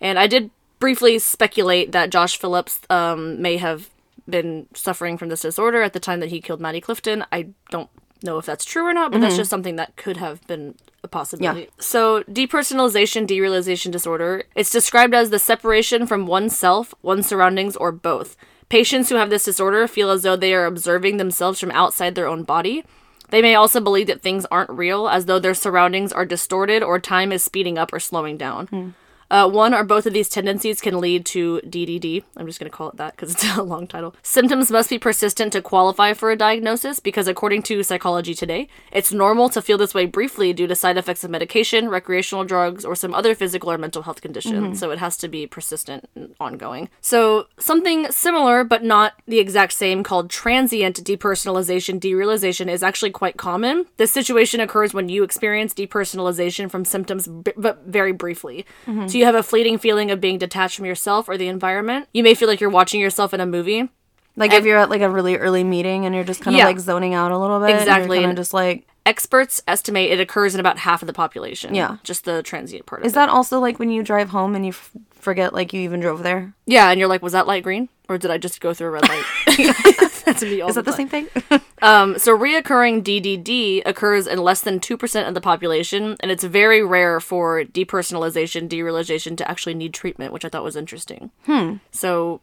and 0.00 0.18
I 0.18 0.26
did 0.26 0.50
briefly 0.78 1.18
speculate 1.18 1.92
that 1.92 2.10
Josh 2.10 2.38
Phillips 2.38 2.80
um, 2.90 3.40
may 3.40 3.56
have 3.56 3.90
been 4.28 4.66
suffering 4.74 5.18
from 5.18 5.28
this 5.28 5.42
disorder 5.42 5.82
at 5.82 5.92
the 5.92 6.00
time 6.00 6.20
that 6.20 6.28
he 6.30 6.40
killed 6.40 6.60
Maddie 6.60 6.80
Clifton. 6.80 7.24
I 7.32 7.48
don't 7.70 7.88
know 8.22 8.38
if 8.38 8.46
that's 8.46 8.64
true 8.64 8.84
or 8.84 8.92
not, 8.92 9.12
but 9.12 9.20
that's 9.20 9.36
just 9.36 9.50
something 9.50 9.76
that 9.76 9.96
could 9.96 10.16
have 10.18 10.46
been 10.46 10.74
a 11.02 11.08
possibility. 11.08 11.62
Yeah. 11.62 11.66
So, 11.78 12.22
depersonalization 12.24 13.26
derealization 13.26 13.90
disorder, 13.90 14.44
it's 14.54 14.70
described 14.70 15.14
as 15.14 15.30
the 15.30 15.38
separation 15.38 16.06
from 16.06 16.26
oneself, 16.26 16.94
one's 17.02 17.26
surroundings, 17.26 17.76
or 17.76 17.92
both. 17.92 18.36
Patients 18.70 19.08
who 19.08 19.16
have 19.16 19.30
this 19.30 19.44
disorder 19.44 19.86
feel 19.88 20.10
as 20.10 20.22
though 20.22 20.36
they 20.36 20.54
are 20.54 20.64
observing 20.64 21.16
themselves 21.16 21.58
from 21.58 21.72
outside 21.72 22.14
their 22.14 22.28
own 22.28 22.44
body. 22.44 22.84
They 23.30 23.42
may 23.42 23.56
also 23.56 23.80
believe 23.80 24.06
that 24.06 24.22
things 24.22 24.46
aren't 24.50 24.70
real, 24.70 25.08
as 25.08 25.26
though 25.26 25.40
their 25.40 25.54
surroundings 25.54 26.12
are 26.12 26.24
distorted 26.24 26.82
or 26.82 26.98
time 27.00 27.32
is 27.32 27.44
speeding 27.44 27.78
up 27.78 27.92
or 27.92 28.00
slowing 28.00 28.36
down. 28.36 28.68
Hmm. 28.68 28.88
Uh, 29.30 29.48
one 29.48 29.72
or 29.72 29.84
both 29.84 30.06
of 30.06 30.12
these 30.12 30.28
tendencies 30.28 30.80
can 30.80 31.00
lead 31.00 31.24
to 31.26 31.60
DDD. 31.64 32.24
I'm 32.36 32.46
just 32.46 32.58
going 32.58 32.70
to 32.70 32.76
call 32.76 32.88
it 32.90 32.96
that 32.96 33.14
because 33.16 33.32
it's 33.32 33.44
a 33.56 33.62
long 33.62 33.86
title. 33.86 34.14
Symptoms 34.22 34.70
must 34.70 34.90
be 34.90 34.98
persistent 34.98 35.52
to 35.52 35.62
qualify 35.62 36.12
for 36.14 36.30
a 36.30 36.36
diagnosis 36.36 36.98
because, 37.00 37.28
according 37.28 37.62
to 37.64 37.82
Psychology 37.82 38.34
Today, 38.34 38.68
it's 38.92 39.12
normal 39.12 39.48
to 39.50 39.62
feel 39.62 39.78
this 39.78 39.94
way 39.94 40.06
briefly 40.06 40.52
due 40.52 40.66
to 40.66 40.74
side 40.74 40.96
effects 40.98 41.22
of 41.24 41.30
medication, 41.30 41.88
recreational 41.88 42.44
drugs, 42.44 42.84
or 42.84 42.96
some 42.96 43.14
other 43.14 43.34
physical 43.34 43.70
or 43.70 43.78
mental 43.78 44.02
health 44.02 44.20
condition. 44.20 44.74
So 44.74 44.90
it 44.90 44.98
has 44.98 45.16
to 45.18 45.28
be 45.28 45.46
persistent 45.46 46.08
and 46.16 46.34
ongoing. 46.40 46.88
So 47.00 47.46
something 47.58 48.10
similar 48.10 48.64
but 48.64 48.82
not 48.82 49.12
the 49.26 49.38
exact 49.38 49.72
same 49.74 50.02
called 50.02 50.28
transient 50.30 50.96
depersonalization 51.04 52.00
derealization 52.00 52.68
is 52.68 52.82
actually 52.82 53.10
quite 53.10 53.36
common. 53.36 53.86
This 53.96 54.10
situation 54.10 54.60
occurs 54.60 54.92
when 54.92 55.08
you 55.08 55.22
experience 55.22 55.72
depersonalization 55.74 56.70
from 56.70 56.84
symptoms 56.84 57.28
b- 57.28 57.52
but 57.56 57.84
very 57.86 58.12
briefly. 58.12 58.66
So 58.86 59.18
you 59.20 59.26
have 59.26 59.34
a 59.34 59.42
fleeting 59.42 59.76
feeling 59.78 60.10
of 60.10 60.20
being 60.20 60.38
detached 60.38 60.76
from 60.76 60.86
yourself 60.86 61.28
or 61.28 61.36
the 61.36 61.46
environment. 61.48 62.08
You 62.14 62.22
may 62.22 62.34
feel 62.34 62.48
like 62.48 62.60
you're 62.60 62.70
watching 62.70 63.00
yourself 63.00 63.34
in 63.34 63.40
a 63.40 63.46
movie. 63.46 63.88
Like 64.36 64.52
if 64.52 64.64
you're 64.64 64.78
at 64.78 64.88
like 64.90 65.02
a 65.02 65.10
really 65.10 65.36
early 65.36 65.62
meeting 65.64 66.06
and 66.06 66.14
you're 66.14 66.24
just 66.24 66.40
kind 66.40 66.54
of 66.54 66.58
Yeah. 66.58 66.66
like 66.66 66.78
zoning 66.78 67.12
out 67.14 67.30
a 67.30 67.36
little 67.38 67.60
bit. 67.60 67.76
Exactly. 67.76 68.24
And- 68.24 68.36
just 68.36 68.54
like. 68.54 68.86
Experts 69.06 69.62
estimate 69.66 70.10
it 70.12 70.20
occurs 70.20 70.54
in 70.54 70.60
about 70.60 70.78
half 70.78 71.02
of 71.02 71.06
the 71.06 71.12
population. 71.14 71.74
Yeah. 71.74 71.96
Just 72.04 72.24
the 72.26 72.42
transient 72.42 72.84
part 72.86 73.00
of 73.00 73.06
Is 73.06 73.12
it. 73.12 73.14
that 73.16 73.28
also 73.30 73.58
like 73.58 73.78
when 73.78 73.90
you 73.90 74.02
drive 74.02 74.28
home 74.28 74.54
and 74.54 74.64
you 74.64 74.70
f- 74.72 74.90
forget 75.12 75.52
like 75.54 75.72
you 75.72 75.80
even 75.80 76.00
drove 76.00 76.22
there? 76.22 76.52
Yeah, 76.66 76.90
and 76.90 77.00
you're 77.00 77.08
like, 77.08 77.22
was 77.22 77.32
that 77.32 77.46
light 77.46 77.62
green? 77.64 77.88
Or 78.10 78.18
did 78.18 78.30
I 78.30 78.36
just 78.38 78.60
go 78.60 78.72
through 78.74 78.88
a 78.88 78.90
red 78.90 79.08
light? 79.08 79.24
That's 80.24 80.42
me 80.42 80.60
all 80.60 80.68
Is 80.68 80.74
that 80.76 80.84
the 80.84 80.92
time. 80.92 81.08
same 81.08 81.28
thing? 81.30 81.60
Um, 81.82 82.18
so 82.18 82.36
reoccurring 82.36 83.02
DDD 83.02 83.80
occurs 83.86 84.26
in 84.26 84.38
less 84.38 84.60
than 84.60 84.80
2% 84.80 85.26
of 85.26 85.32
the 85.32 85.40
population, 85.40 86.14
and 86.20 86.30
it's 86.30 86.44
very 86.44 86.82
rare 86.84 87.20
for 87.20 87.64
depersonalization, 87.64 88.68
derealization 88.68 89.34
to 89.38 89.50
actually 89.50 89.72
need 89.72 89.94
treatment, 89.94 90.34
which 90.34 90.44
I 90.44 90.50
thought 90.50 90.62
was 90.62 90.76
interesting. 90.76 91.30
Hmm. 91.46 91.76
So, 91.90 92.42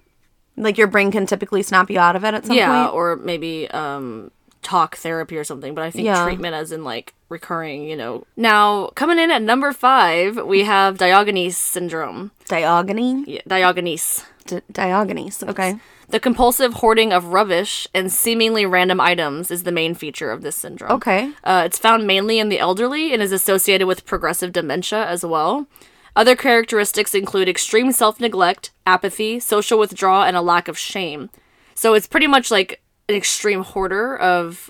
like 0.56 0.76
your 0.76 0.88
brain 0.88 1.12
can 1.12 1.28
typically 1.28 1.62
snap 1.62 1.92
you 1.92 2.00
out 2.00 2.16
of 2.16 2.24
it 2.24 2.34
at 2.34 2.48
some 2.48 2.56
yeah, 2.56 2.86
point. 2.86 2.96
or 2.96 3.16
maybe 3.18 3.70
um, 3.70 4.32
talk 4.62 4.98
therapy 4.98 5.38
or 5.38 5.44
something, 5.44 5.74
but 5.76 5.84
I 5.84 5.92
think 5.92 6.06
Yeah. 6.06 6.24
treatment 6.24 6.54
as 6.56 6.72
in 6.72 6.84
like 6.84 7.14
recurring, 7.30 7.84
you 7.84 7.96
know. 7.96 8.26
Now, 8.36 8.88
coming 8.96 9.20
in 9.20 9.32
at 9.32 9.42
number 9.42 9.72
five, 9.74 10.38
we 10.46 10.64
have 10.64 10.98
Diogenes 10.98 11.58
syndrome. 11.58 12.32
Diogony. 12.48 13.24
Yeah, 13.28 13.42
Diogenes. 13.48 14.26
D- 14.46 14.62
Diogenes. 14.72 15.44
Okay. 15.44 15.78
The 16.10 16.20
compulsive 16.22 16.76
hoarding 16.76 17.12
of 17.12 17.34
rubbish 17.34 17.86
and 17.94 18.12
seemingly 18.12 18.66
random 18.66 19.02
items 19.02 19.52
is 19.52 19.64
the 19.64 19.74
main 19.74 19.94
feature 19.94 20.32
of 20.32 20.42
this 20.42 20.56
syndrome. 20.56 20.94
Okay. 20.94 21.32
Uh, 21.44 21.64
it's 21.66 21.78
found 21.80 22.08
mainly 22.08 22.40
in 22.40 22.48
the 22.48 22.60
elderly 22.60 23.12
and 23.14 23.22
is 23.22 23.34
associated 23.34 23.88
with 23.88 24.06
progressive 24.06 24.54
dementia 24.54 25.06
as 25.06 25.26
well. 25.26 25.68
Other 26.16 26.36
characteristics 26.36 27.14
include 27.14 27.50
extreme 27.50 27.92
self 27.92 28.20
neglect, 28.22 28.72
apathy, 28.86 29.40
social 29.40 29.78
withdrawal, 29.78 30.24
and 30.24 30.38
a 30.38 30.42
lack 30.42 30.68
of 30.70 30.78
shame. 30.78 31.30
So 31.76 31.94
it's 31.94 32.08
pretty 32.08 32.26
much 32.28 32.50
like 32.50 32.82
an 33.10 33.16
extreme 33.16 33.64
hoarder 33.64 34.18
of, 34.18 34.70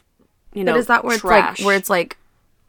you 0.53 0.63
know, 0.63 0.73
But 0.73 0.79
is 0.79 0.87
that 0.87 1.03
where 1.03 1.17
trash. 1.17 1.51
it's 1.53 1.59
like 1.59 1.65
where 1.65 1.75
it's 1.75 1.89
like, 1.89 2.17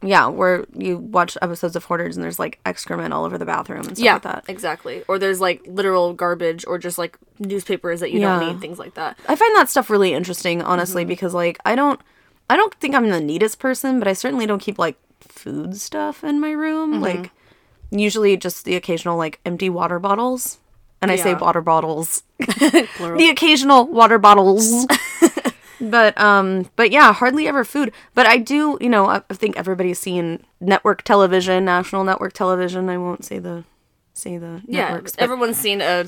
yeah, 0.01 0.27
where 0.27 0.65
you 0.75 0.97
watch 0.97 1.37
episodes 1.41 1.75
of 1.75 1.83
Hoarders 1.83 2.15
and 2.15 2.23
there's 2.23 2.39
like 2.39 2.57
excrement 2.65 3.13
all 3.13 3.25
over 3.25 3.37
the 3.37 3.45
bathroom 3.45 3.79
and 3.79 3.97
stuff 3.97 3.99
yeah, 3.99 4.13
like 4.13 4.21
that. 4.23 4.45
exactly. 4.47 5.03
Or 5.09 5.19
there's 5.19 5.41
like 5.41 5.61
literal 5.67 6.13
garbage 6.13 6.63
or 6.65 6.77
just 6.77 6.97
like 6.97 7.17
newspapers 7.37 7.99
that 7.99 8.11
you 8.11 8.19
Yeah. 8.21 8.39
don't 8.39 8.47
need, 8.53 8.61
things 8.61 8.79
like 8.79 8.93
that. 8.93 9.19
I 9.27 9.35
find 9.35 9.53
that 9.57 9.67
stuff 9.69 9.89
really 9.89 10.13
interesting, 10.13 10.61
honestly, 10.61 11.01
Mm-hmm. 11.03 11.09
because 11.09 11.33
like 11.33 11.57
I 11.65 11.75
don't, 11.75 11.99
I 12.49 12.55
don't 12.55 12.73
think 12.75 12.95
I'm 12.95 13.09
the 13.09 13.19
neatest 13.19 13.59
person, 13.59 13.99
but 13.99 14.07
I 14.07 14.13
certainly 14.13 14.45
don't 14.45 14.59
keep 14.61 14.79
like 14.79 14.95
food 15.19 15.75
stuff 15.77 16.23
in 16.23 16.39
my 16.39 16.51
room. 16.51 16.93
Mm-hmm. 16.93 17.03
Like 17.03 17.31
usually 17.91 18.37
just 18.37 18.63
the 18.65 18.75
occasional 18.77 19.17
like 19.17 19.39
empty 19.45 19.69
water 19.69 19.99
bottles, 19.99 20.59
and 21.01 21.11
I 21.11 21.17
say 21.17 21.33
water 21.33 21.61
bottles, 21.61 22.23
the 22.39 23.29
occasional 23.31 23.85
water 23.87 24.17
bottles. 24.17 24.85
but 25.81 26.19
um, 26.19 26.69
but 26.75 26.91
yeah, 26.91 27.13
hardly 27.13 27.47
ever 27.47 27.63
food. 27.63 27.91
But 28.13 28.25
I 28.25 28.37
do, 28.37 28.77
you 28.81 28.89
know, 28.89 29.07
I 29.07 29.19
think 29.33 29.57
everybody's 29.57 29.99
seen 29.99 30.43
network 30.59 31.03
television, 31.03 31.65
national 31.65 32.03
network 32.03 32.33
television. 32.33 32.89
I 32.89 32.97
won't 32.97 33.23
say 33.25 33.39
the 33.39 33.63
say 34.13 34.37
the 34.37 34.61
Yeah, 34.67 34.89
networks. 34.89 35.15
but- 35.15 35.23
everyone's 35.23 35.57
seen 35.57 35.81
a, 35.81 36.05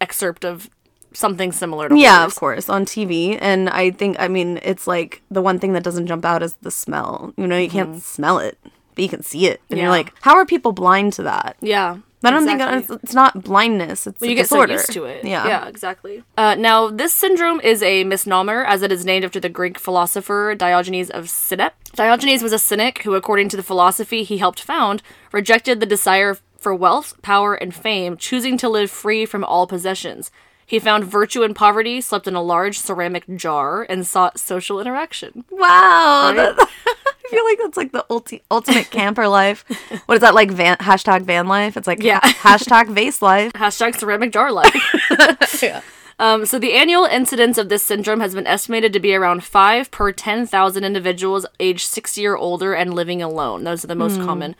excerpt 0.00 0.44
of 0.44 0.68
something 1.14 1.52
similar 1.52 1.88
to 1.88 1.98
Yeah, 1.98 2.24
of 2.24 2.34
course, 2.34 2.68
on 2.68 2.84
TV. 2.84 3.38
And 3.40 3.68
I 3.70 3.90
think, 3.90 4.16
I 4.18 4.28
mean, 4.28 4.58
it's 4.62 4.86
like 4.86 5.22
the 5.30 5.42
one 5.42 5.58
thing 5.58 5.72
that 5.74 5.82
doesn't 5.82 6.06
jump 6.06 6.24
out 6.24 6.42
is 6.42 6.54
the 6.62 6.70
smell. 6.70 7.32
You 7.36 7.46
know, 7.46 7.56
you 7.58 7.68
can't 7.68 8.02
smell 8.02 8.38
it, 8.38 8.58
but 8.94 9.02
you 9.02 9.08
can 9.08 9.22
see 9.22 9.46
it. 9.46 9.60
And 9.68 9.70
Mm-hmm. 9.70 9.76
Yeah. 9.76 9.82
you're 9.84 9.90
like, 9.90 10.12
how 10.22 10.36
are 10.36 10.46
people 10.46 10.72
blind 10.72 11.12
to 11.14 11.22
that? 11.24 11.56
Yeah. 11.60 11.98
I 12.24 12.30
don't 12.30 12.42
exactly. 12.48 12.80
think 12.80 12.90
it's, 12.90 13.04
it's 13.04 13.14
not 13.14 13.42
blindness. 13.42 14.06
It's 14.06 14.20
Well, 14.20 14.28
a 14.28 14.30
you 14.30 14.36
get 14.36 14.42
disorder. 14.42 14.72
so 14.74 14.80
used 14.80 14.92
to 14.92 15.04
it. 15.04 15.24
Yeah. 15.24 15.46
Yeah, 15.46 15.66
exactly. 15.68 16.22
Uh, 16.36 16.54
now, 16.54 16.88
this 16.90 17.12
syndrome 17.12 17.60
is 17.60 17.82
a 17.82 18.04
misnomer 18.04 18.64
as 18.64 18.82
it 18.82 18.92
is 18.92 19.04
named 19.04 19.24
after 19.24 19.40
the 19.40 19.48
Greek 19.48 19.78
philosopher 19.78 20.54
Diogenes 20.56 21.10
of 21.10 21.24
Sinope. 21.26 21.72
Diogenes 21.94 22.42
was 22.42 22.52
a 22.52 22.58
cynic 22.58 23.02
who, 23.02 23.14
according 23.14 23.48
to 23.50 23.56
the 23.56 23.62
philosophy 23.62 24.22
he 24.22 24.38
helped 24.38 24.60
found, 24.60 25.02
rejected 25.32 25.80
the 25.80 25.86
desire 25.86 26.38
for 26.58 26.74
wealth, 26.74 27.20
power, 27.22 27.54
and 27.54 27.74
fame, 27.74 28.16
choosing 28.16 28.56
to 28.58 28.68
live 28.68 28.90
free 28.90 29.26
from 29.26 29.42
all 29.42 29.66
possessions. 29.66 30.30
He 30.72 30.78
found 30.78 31.04
virtue 31.04 31.42
in 31.42 31.52
poverty, 31.52 32.00
slept 32.00 32.26
in 32.26 32.34
a 32.34 32.40
large 32.42 32.78
ceramic 32.78 33.24
jar, 33.36 33.84
and 33.90 34.06
sought 34.06 34.38
social 34.40 34.80
interaction. 34.80 35.44
Wow. 35.50 36.32
that- 36.34 36.56
I 36.88 37.28
feel 37.34 37.44
like 37.44 37.58
that's 37.62 37.76
like 37.76 37.92
the 37.92 38.06
ulti- 38.10 38.40
ultimate 38.50 38.90
camper 38.90 39.28
life. 39.28 39.64
What 40.06 40.14
is 40.14 40.20
that 40.22 40.34
like? 40.34 40.50
Van 40.50 40.76
hashtag 40.78 41.22
van 41.22 41.46
life. 41.46 41.76
It's 41.76 41.86
like 41.86 42.02
Yeah. 42.02 42.20
hashtag 42.20 42.88
vase 42.88 43.20
life. 43.20 43.52
Hashtag 43.64 43.96
ceramic 43.98 44.32
jar 44.32 44.50
life. 44.50 44.74
Um, 46.18 46.46
so 46.46 46.58
the 46.58 46.74
annual 46.74 47.04
incidence 47.04 47.58
of 47.58 47.68
this 47.68 47.82
syndrome 47.84 48.20
has 48.20 48.34
been 48.34 48.46
estimated 48.46 48.92
to 48.92 49.00
be 49.00 49.14
around 49.14 49.42
five 49.42 49.90
per 49.90 50.12
ten 50.12 50.46
thousand 50.46 50.84
individuals 50.84 51.46
aged 51.58 51.86
sixty 51.88 52.24
or 52.26 52.36
older 52.36 52.74
and 52.74 52.94
living 52.94 53.20
alone. 53.22 53.64
Those 53.64 53.82
are 53.82 53.88
the 53.88 53.94
most 53.96 54.20
common. 54.20 54.54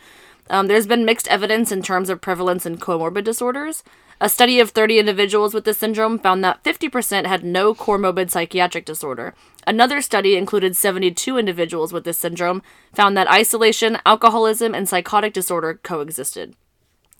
Um, 0.49 0.67
there's 0.67 0.87
been 0.87 1.05
mixed 1.05 1.27
evidence 1.29 1.71
in 1.71 1.81
terms 1.81 2.09
of 2.09 2.19
prevalence 2.19 2.65
in 2.65 2.77
comorbid 2.77 3.23
disorders. 3.23 3.81
A 4.23 4.29
study 4.29 4.61
of 4.61 4.69
30 4.69 4.99
individuals 4.99 5.53
with 5.53 5.65
this 5.65 5.79
syndrome 5.79 6.17
found 6.17 6.45
that 6.45 6.63
50% 6.63 7.25
had 7.25 7.43
no 7.43 7.75
comorbid 7.75 8.29
psychiatric 8.29 8.85
disorder. 8.85 9.35
Another 9.67 10.01
study 10.01 10.37
included 10.37 10.77
72 10.77 11.37
individuals 11.37 11.91
with 11.91 12.05
this 12.05 12.19
syndrome, 12.19 12.63
found 12.93 13.17
that 13.17 13.29
isolation, 13.29 13.97
alcoholism, 14.05 14.73
and 14.73 14.87
psychotic 14.87 15.33
disorder 15.33 15.77
coexisted. 15.83 16.55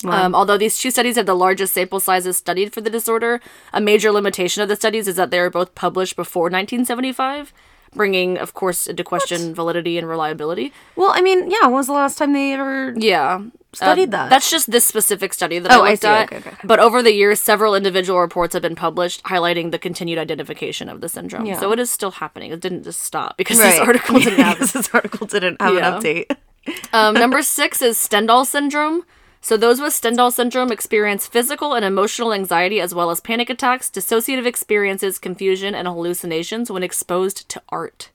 Um, 0.05 0.33
although 0.33 0.57
these 0.57 0.77
two 0.77 0.91
studies 0.91 1.17
have 1.17 1.25
the 1.25 1.35
largest 1.35 1.73
sample 1.73 1.99
sizes 1.99 2.37
studied 2.37 2.73
for 2.73 2.79
the 2.79 2.89
disorder, 2.89 3.41
a 3.73 3.81
major 3.81 4.09
limitation 4.09 4.63
of 4.63 4.69
the 4.69 4.77
studies 4.77 5.09
is 5.09 5.17
that 5.17 5.29
they 5.29 5.41
were 5.41 5.49
both 5.49 5.75
published 5.75 6.15
before 6.15 6.43
1975, 6.43 7.51
bringing, 7.95 8.37
of 8.37 8.53
course, 8.53 8.87
into 8.87 9.03
question 9.03 9.53
validity 9.55 9.97
and 9.97 10.07
reliability. 10.07 10.73
Well, 10.95 11.11
I 11.13 11.21
mean, 11.21 11.49
yeah. 11.51 11.63
When 11.63 11.73
was 11.73 11.87
the 11.87 11.93
last 11.93 12.17
time 12.17 12.33
they 12.33 12.53
ever? 12.53 12.93
Yeah. 12.97 13.41
Studied 13.73 14.09
Uh, 14.13 14.17
that. 14.17 14.29
That's 14.29 14.51
just 14.51 14.69
this 14.69 14.85
specific 14.85 15.33
study 15.33 15.57
that 15.57 15.71
Oh, 15.71 15.81
I 15.81 15.87
I 15.87 15.89
looked 15.91 16.01
see. 16.03 16.07
at. 16.07 16.25
Okay, 16.31 16.37
okay. 16.37 16.55
But 16.63 16.79
over 16.79 17.01
the 17.01 17.11
years, 17.11 17.39
several 17.39 17.73
individual 17.73 18.19
reports 18.19 18.53
have 18.53 18.61
been 18.61 18.75
published 18.75 19.23
highlighting 19.23 19.71
the 19.71 19.79
continued 19.79 20.19
identification 20.19 20.89
of 20.89 21.01
the 21.01 21.09
syndrome. 21.09 21.45
Yeah. 21.47 21.59
So 21.59 21.71
it 21.71 21.79
is 21.79 21.89
still 21.89 22.11
happening. 22.11 22.51
It 22.51 22.59
didn't 22.61 22.83
just 22.83 23.01
stop 23.01 23.35
because 23.35 23.59
Right. 23.59 23.71
this 23.71 23.79
article 23.79 24.19
didn't 24.19 24.39
have 24.45 24.59
this 24.59 24.89
article 24.93 25.25
didn't 25.25 25.59
have 25.59 25.73
Yeah. 25.73 25.95
an 25.95 26.01
update. 26.01 26.35
Um, 26.93 27.15
number 27.15 27.41
six 27.41 27.81
is 27.81 27.97
Stendhal 27.97 28.45
syndrome. 28.45 29.03
So 29.43 29.57
those 29.57 29.81
with 29.81 29.91
Stendhal 29.93 30.31
syndrome 30.31 30.71
experience 30.71 31.27
physical 31.27 31.73
and 31.73 31.83
emotional 31.83 32.31
anxiety 32.33 32.79
as 32.79 32.95
well 32.95 33.11
as 33.11 33.19
panic 33.19 33.49
attacks, 33.49 33.89
dissociative 33.89 34.45
experiences, 34.45 35.19
confusion, 35.19 35.75
and 35.75 35.85
hallucinations 35.85 36.71
when 36.71 36.81
exposed 36.81 37.49
to 37.49 37.61
art. 37.67 38.09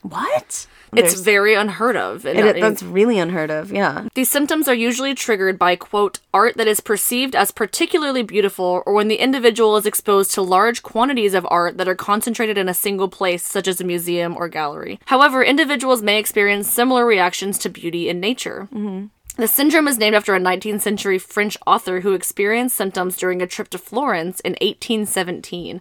What? 0.00 0.66
It's 0.94 1.20
very 1.20 1.54
unheard 1.54 1.96
of. 1.96 2.26
It, 2.26 2.36
I- 2.36 2.58
that's 2.60 2.82
really 2.82 3.18
unheard 3.18 3.50
of. 3.50 3.70
Yeah. 3.70 4.08
these 4.14 4.28
symptoms 4.30 4.66
are 4.66 4.74
usually 4.74 5.14
triggered 5.14 5.58
by, 5.58 5.76
quote, 5.76 6.18
art 6.34 6.56
that 6.56 6.66
is 6.66 6.80
perceived 6.80 7.34
as 7.36 7.50
particularly 7.50 8.22
beautiful, 8.22 8.82
or 8.84 8.92
when 8.94 9.08
the 9.08 9.16
individual 9.16 9.76
is 9.76 9.86
exposed 9.86 10.32
to 10.32 10.42
large 10.42 10.82
quantities 10.82 11.34
of 11.34 11.46
art 11.50 11.76
that 11.78 11.88
are 11.88 11.94
concentrated 11.94 12.58
in 12.58 12.68
a 12.68 12.74
single 12.74 13.08
place, 13.08 13.42
such 13.42 13.68
as 13.68 13.80
a 13.80 13.84
museum 13.84 14.36
or 14.36 14.48
gallery. 14.48 14.98
However, 15.06 15.42
individuals 15.42 16.02
may 16.02 16.18
experience 16.18 16.68
similar 16.68 17.06
reactions 17.06 17.56
to 17.58 17.68
beauty 17.70 18.08
in 18.08 18.20
nature. 18.20 18.68
Mm-hmm. 18.72 19.06
The 19.36 19.48
syndrome 19.48 19.88
is 19.88 19.96
named 19.96 20.14
after 20.14 20.34
a 20.34 20.40
19th 20.40 20.82
century 20.82 21.18
French 21.18 21.56
author 21.66 22.00
who 22.00 22.12
experienced 22.12 22.76
symptoms 22.76 23.16
during 23.16 23.40
a 23.40 23.46
trip 23.46 23.70
to 23.70 23.78
Florence 23.78 24.40
in 24.40 24.52
1817. 24.60 25.80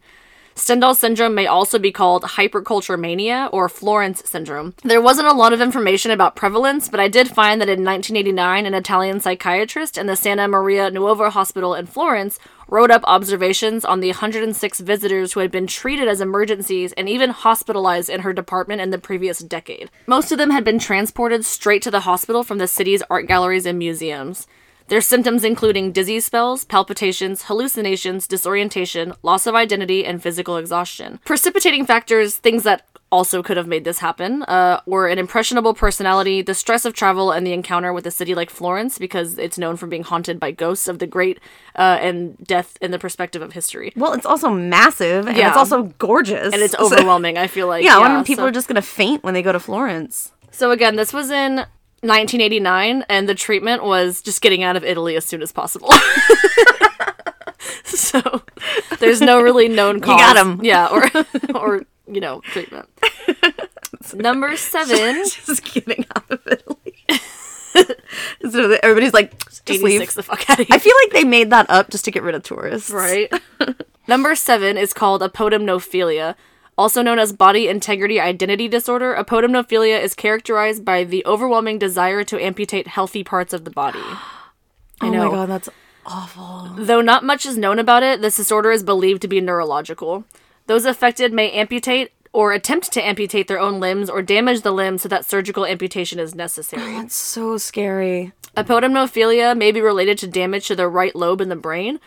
Stendhal 0.56 0.96
syndrome 0.96 1.34
may 1.34 1.48
also 1.48 1.80
be 1.80 1.92
called 1.92 2.24
hyperculture 2.24 3.00
mania 3.00 3.50
or 3.52 3.70
Florence 3.70 4.22
syndrome. 4.30 4.74
There 4.84 5.02
wasn't 5.02 5.28
a 5.28 5.34
lot 5.34 5.54
of 5.54 5.62
information 5.62 6.12
about 6.12 6.36
prevalence, 6.36 6.90
but 6.90 7.00
I 7.00 7.08
did 7.08 7.30
find 7.30 7.62
that 7.62 7.70
in 7.70 7.84
1989, 7.84 8.66
an 8.66 8.74
Italian 8.74 9.20
psychiatrist 9.20 9.98
in 9.98 10.08
the 10.08 10.16
Santa 10.16 10.48
Maria 10.48 10.92
Nuova 10.92 11.30
Hospital 11.30 11.74
in 11.74 11.86
Florence 11.86 12.40
wrote 12.68 12.90
up 12.90 13.04
observations 13.04 13.84
on 13.84 14.00
the 14.00 14.10
106 14.10 14.80
visitors 14.80 15.34
who 15.34 15.42
had 15.42 15.52
been 15.52 15.68
treated 15.68 16.08
as 16.08 16.22
emergencies 16.22 16.94
and 16.94 17.10
even 17.10 17.30
hospitalized 17.30 18.10
in 18.10 18.22
her 18.22 18.32
department 18.32 18.82
in 18.82 18.92
the 18.92 18.98
previous 18.98 19.40
decade. 19.40 19.92
Most 20.08 20.32
of 20.32 20.38
them 20.38 20.52
had 20.52 20.64
been 20.64 20.80
transported 20.80 21.46
straight 21.46 21.82
to 21.82 21.92
the 21.92 22.02
hospital 22.02 22.44
from 22.44 22.60
the 22.60 22.68
city's 22.68 23.04
art 23.10 23.28
galleries 23.28 23.66
and 23.66 23.78
museums. 23.78 24.48
Their 24.92 25.00
symptoms 25.00 25.46
including 25.46 25.94
dizzy 25.94 26.20
spells, 26.20 26.66
palpitations, 26.66 27.44
hallucinations, 27.44 28.28
disorientation, 28.28 29.14
loss 29.24 29.48
of 29.48 29.56
identity, 29.56 30.04
and 30.04 30.22
physical 30.22 30.58
exhaustion. 30.58 31.22
Precipitating 31.24 31.86
factors, 31.86 32.36
things 32.36 32.64
that 32.64 32.86
also 33.10 33.42
could 33.42 33.56
have 33.56 33.68
made 33.68 33.86
this 33.86 34.00
happen, 34.00 34.44
uh, 34.44 34.82
were 34.86 35.08
an 35.08 35.18
impressionable 35.18 35.74
personality, 35.74 36.42
the 36.42 36.54
stress 36.54 36.84
of 36.84 36.94
travel, 36.94 37.32
and 37.32 37.48
the 37.48 37.54
encounter 37.54 37.94
with 37.94 38.06
a 38.06 38.12
city 38.12 38.36
like 38.36 38.50
Florence, 38.50 38.98
because 38.98 39.38
it's 39.38 39.58
known 39.58 39.78
for 39.78 39.88
being 39.88 40.04
haunted 40.04 40.42
by 40.42 40.52
ghosts 40.52 40.90
of 40.90 41.00
the 41.00 41.08
great 41.08 41.40
uh, 41.78 41.98
and 42.02 42.38
death 42.46 42.78
in 42.82 42.92
the 42.92 43.00
perspective 43.00 43.42
of 43.42 43.54
history. 43.54 43.94
Well, 43.96 44.12
it's 44.12 44.26
also 44.26 44.50
massive, 44.50 45.26
and 45.26 45.38
yeah. 45.38 45.48
it's 45.48 45.58
also 45.58 45.84
gorgeous. 46.00 46.52
And 46.54 46.62
it's 46.62 46.76
overwhelming, 46.80 47.38
I 47.38 47.48
feel 47.48 47.68
like. 47.68 47.86
Yeah, 47.86 47.98
yeah 47.98 48.24
people 48.24 48.44
so. 48.44 48.50
are 48.50 48.52
just 48.52 48.68
going 48.68 48.76
to 48.76 48.82
faint 48.82 49.24
when 49.24 49.36
they 49.36 49.42
go 49.42 49.54
to 49.54 49.60
Florence. 49.62 50.34
So 50.52 50.72
again, 50.72 50.98
this 50.98 51.14
was 51.14 51.32
in 51.32 51.66
1989, 52.02 53.06
and 53.10 53.30
the 53.30 53.36
treatment 53.36 53.84
was 53.84 54.22
just 54.22 54.42
getting 54.42 54.64
out 54.64 54.76
of 54.76 54.84
Italy 54.84 55.16
as 55.16 55.26
soon 55.26 55.42
as 55.42 55.52
possible. 55.52 55.92
so 57.84 58.42
there's 59.00 59.22
no 59.22 59.42
really 59.42 59.68
known 59.68 60.02
cause. 60.02 60.12
You 60.12 60.18
got 60.18 60.38
him. 60.38 60.62
Yeah, 60.64 60.88
or 60.88 61.10
or 61.56 61.86
you 62.08 62.20
know 62.20 62.42
treatment. 62.42 62.90
Number 64.14 64.58
seven. 64.58 65.24
just 65.24 65.64
getting 65.64 66.06
out 66.16 66.30
of 66.30 66.40
Italy. 66.48 66.96
so 68.50 68.78
everybody's 68.84 69.14
like, 69.14 69.38
just 69.66 69.84
leave 69.84 70.14
the 70.14 70.24
fuck 70.24 70.50
out 70.50 70.60
of 70.60 70.68
here. 70.68 70.76
I 70.76 70.80
feel 70.80 70.96
like 71.04 71.14
they 71.14 71.24
made 71.24 71.52
that 71.52 71.70
up 71.70 71.90
just 71.92 72.06
to 72.06 72.12
get 72.12 72.24
rid 72.24 72.36
of 72.36 72.44
tourists. 72.44 72.90
Right. 72.90 73.32
Number 74.08 74.36
seven 74.36 74.78
is 74.78 74.92
called 74.94 75.22
a 75.22 75.30
apotemnophilia, 75.30 76.36
also 76.82 77.04
known 77.04 77.20
as 77.20 77.32
body 77.32 77.68
integrity 77.68 78.20
identity 78.20 78.68
disorder, 78.68 79.16
apotemnophilia 79.16 80.02
is 80.02 80.16
characterized 80.16 80.84
by 80.84 81.04
the 81.04 81.24
overwhelming 81.28 81.78
desire 81.78 82.24
to 82.24 82.42
amputate 82.42 82.88
healthy 82.88 83.24
parts 83.24 83.54
of 83.54 83.64
the 83.66 83.72
body. 83.72 84.04
Oh 85.04 85.08
I 85.08 85.10
know. 85.10 85.30
Oh 85.30 85.32
my 85.32 85.36
god, 85.36 85.50
that's 85.50 85.70
awful. 86.06 86.76
Though 86.78 87.02
not 87.02 87.24
much 87.24 87.44
is 87.48 87.58
known 87.58 87.80
about 87.80 88.04
it, 88.04 88.22
this 88.22 88.36
disorder 88.36 88.72
is 88.72 88.84
believed 88.84 89.24
to 89.24 89.28
be 89.28 89.42
neurological. 89.42 90.26
Those 90.68 90.86
affected 90.86 91.34
may 91.34 91.50
amputate 91.50 92.12
or 92.34 92.54
attempt 92.54 92.92
to 92.92 93.02
amputate 93.02 93.48
their 93.48 93.60
own 93.60 93.80
limbs 93.80 94.12
or 94.12 94.22
damage 94.22 94.62
the 94.62 94.72
limb 94.72 95.00
so 95.00 95.10
that 95.10 95.26
surgical 95.26 95.66
amputation 95.66 96.20
is 96.20 96.36
necessary. 96.36 96.94
That's 96.98 97.16
so 97.16 97.58
scary. 97.58 98.32
Apotemnophilia 98.56 99.58
may 99.58 99.72
be 99.72 99.82
related 99.82 100.20
to 100.20 100.28
damage 100.28 100.68
to 100.68 100.76
the 100.76 100.88
right 100.88 101.16
lobe 101.16 101.42
in 101.42 101.50
the 101.50 101.56
brain, 101.56 102.00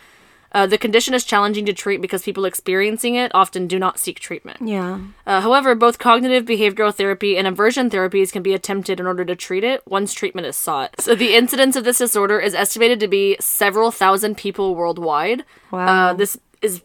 uh, 0.55 0.65
the 0.65 0.77
condition 0.77 1.13
is 1.13 1.25
challenging 1.25 1.65
to 1.65 1.73
treat 1.73 1.99
because 1.99 2.23
people 2.23 2.45
experiencing 2.45 3.15
it 3.15 3.29
often 3.35 3.67
do 3.67 3.77
not 3.77 3.99
seek 3.99 4.21
treatment. 4.21 4.57
Yeah. 4.61 5.01
Uh, 5.27 5.41
however, 5.41 5.75
both 5.75 5.99
cognitive 5.99 6.45
behavioral 6.45 6.95
therapy 6.95 7.37
and 7.37 7.45
aversion 7.45 7.89
therapies 7.89 8.31
can 8.31 8.41
be 8.41 8.53
attempted 8.53 9.01
in 9.01 9.05
order 9.05 9.25
to 9.25 9.35
treat 9.35 9.65
it 9.65 9.85
once 9.85 10.13
treatment 10.13 10.47
is 10.47 10.55
sought. 10.55 10.95
So 11.01 11.13
the 11.13 11.35
incidence 11.35 11.75
of 11.75 11.83
this 11.83 11.97
disorder 11.97 12.39
is 12.39 12.55
estimated 12.55 13.01
to 13.01 13.09
be 13.09 13.35
several 13.41 13.91
thousand 13.91 14.37
people 14.37 14.75
worldwide. 14.75 15.43
Wow. 15.71 16.11
Uh, 16.11 16.13
this 16.13 16.37
is 16.61 16.81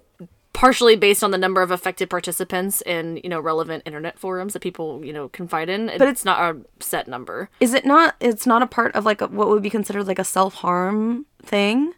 partially 0.53 0.97
based 0.97 1.23
on 1.23 1.31
the 1.31 1.39
number 1.39 1.62
of 1.62 1.71
affected 1.71 2.11
participants 2.11 2.83
in 2.83 3.21
you 3.23 3.31
know 3.31 3.39
relevant 3.39 3.85
internet 3.87 4.19
forums 4.19 4.53
that 4.53 4.61
people 4.61 5.05
you 5.05 5.12
know 5.12 5.29
confide 5.29 5.69
in 5.69 5.87
but 5.97 6.09
it's 6.09 6.25
not 6.25 6.41
a 6.41 6.61
set 6.81 7.07
number 7.07 7.49
is 7.61 7.73
it 7.73 7.87
not 7.87 8.17
it's 8.19 8.47
not 8.47 8.61
a 8.61 8.67
part 8.67 8.93
of 8.97 9.07
like 9.07 9.21
a, 9.21 9.29
what 9.29 9.49
would 9.49 9.62
be 9.62 9.71
considered 9.71 10.09
like 10.09 10.19
a 10.19 10.25
self-harm 10.25 11.25
thing 11.41 11.95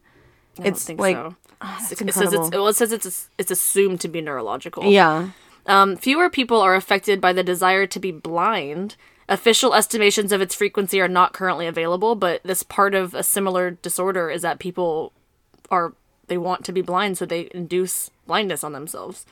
I 0.61 0.69
it's 0.69 0.88
like 0.91 1.17
so. 1.17 1.35
Oh, 1.62 1.87
it 1.90 2.14
says 2.14 2.33
it's 2.33 2.50
well, 2.50 2.69
it 2.69 2.76
says 2.76 2.92
it's 2.92 3.28
it's 3.38 3.50
assumed 3.50 4.00
to 4.00 4.09
be 4.09 4.21
neurological. 4.21 4.84
Yeah. 4.84 5.30
Um, 5.67 5.97
fewer 5.97 6.28
people 6.28 6.60
are 6.60 6.75
affected 6.75 7.21
by 7.21 7.32
the 7.32 7.45
desire 7.45 7.87
to 7.87 8.00
be 8.00 8.10
blind. 8.10 8.97
Official 9.28 9.75
estimations 9.75 10.32
of 10.32 10.41
its 10.41 10.54
frequency 10.54 11.00
are 11.00 11.08
not 11.08 11.32
currently 11.32 11.67
available, 11.67 12.17
but 12.17 12.43
this 12.43 12.63
part 12.63 12.95
of 12.95 13.15
a 13.15 13.23
similar 13.23 13.71
disorder 13.71 14.28
is 14.30 14.43
that 14.43 14.58
people 14.58 15.13
are 15.71 15.95
they 16.26 16.39
want 16.39 16.65
to 16.65 16.73
be 16.73 16.82
blind, 16.82 17.19
so 17.19 17.26
they 17.26 17.49
induce 17.52 18.10
blindness 18.26 18.65
on 18.65 18.73
themselves. 18.73 19.25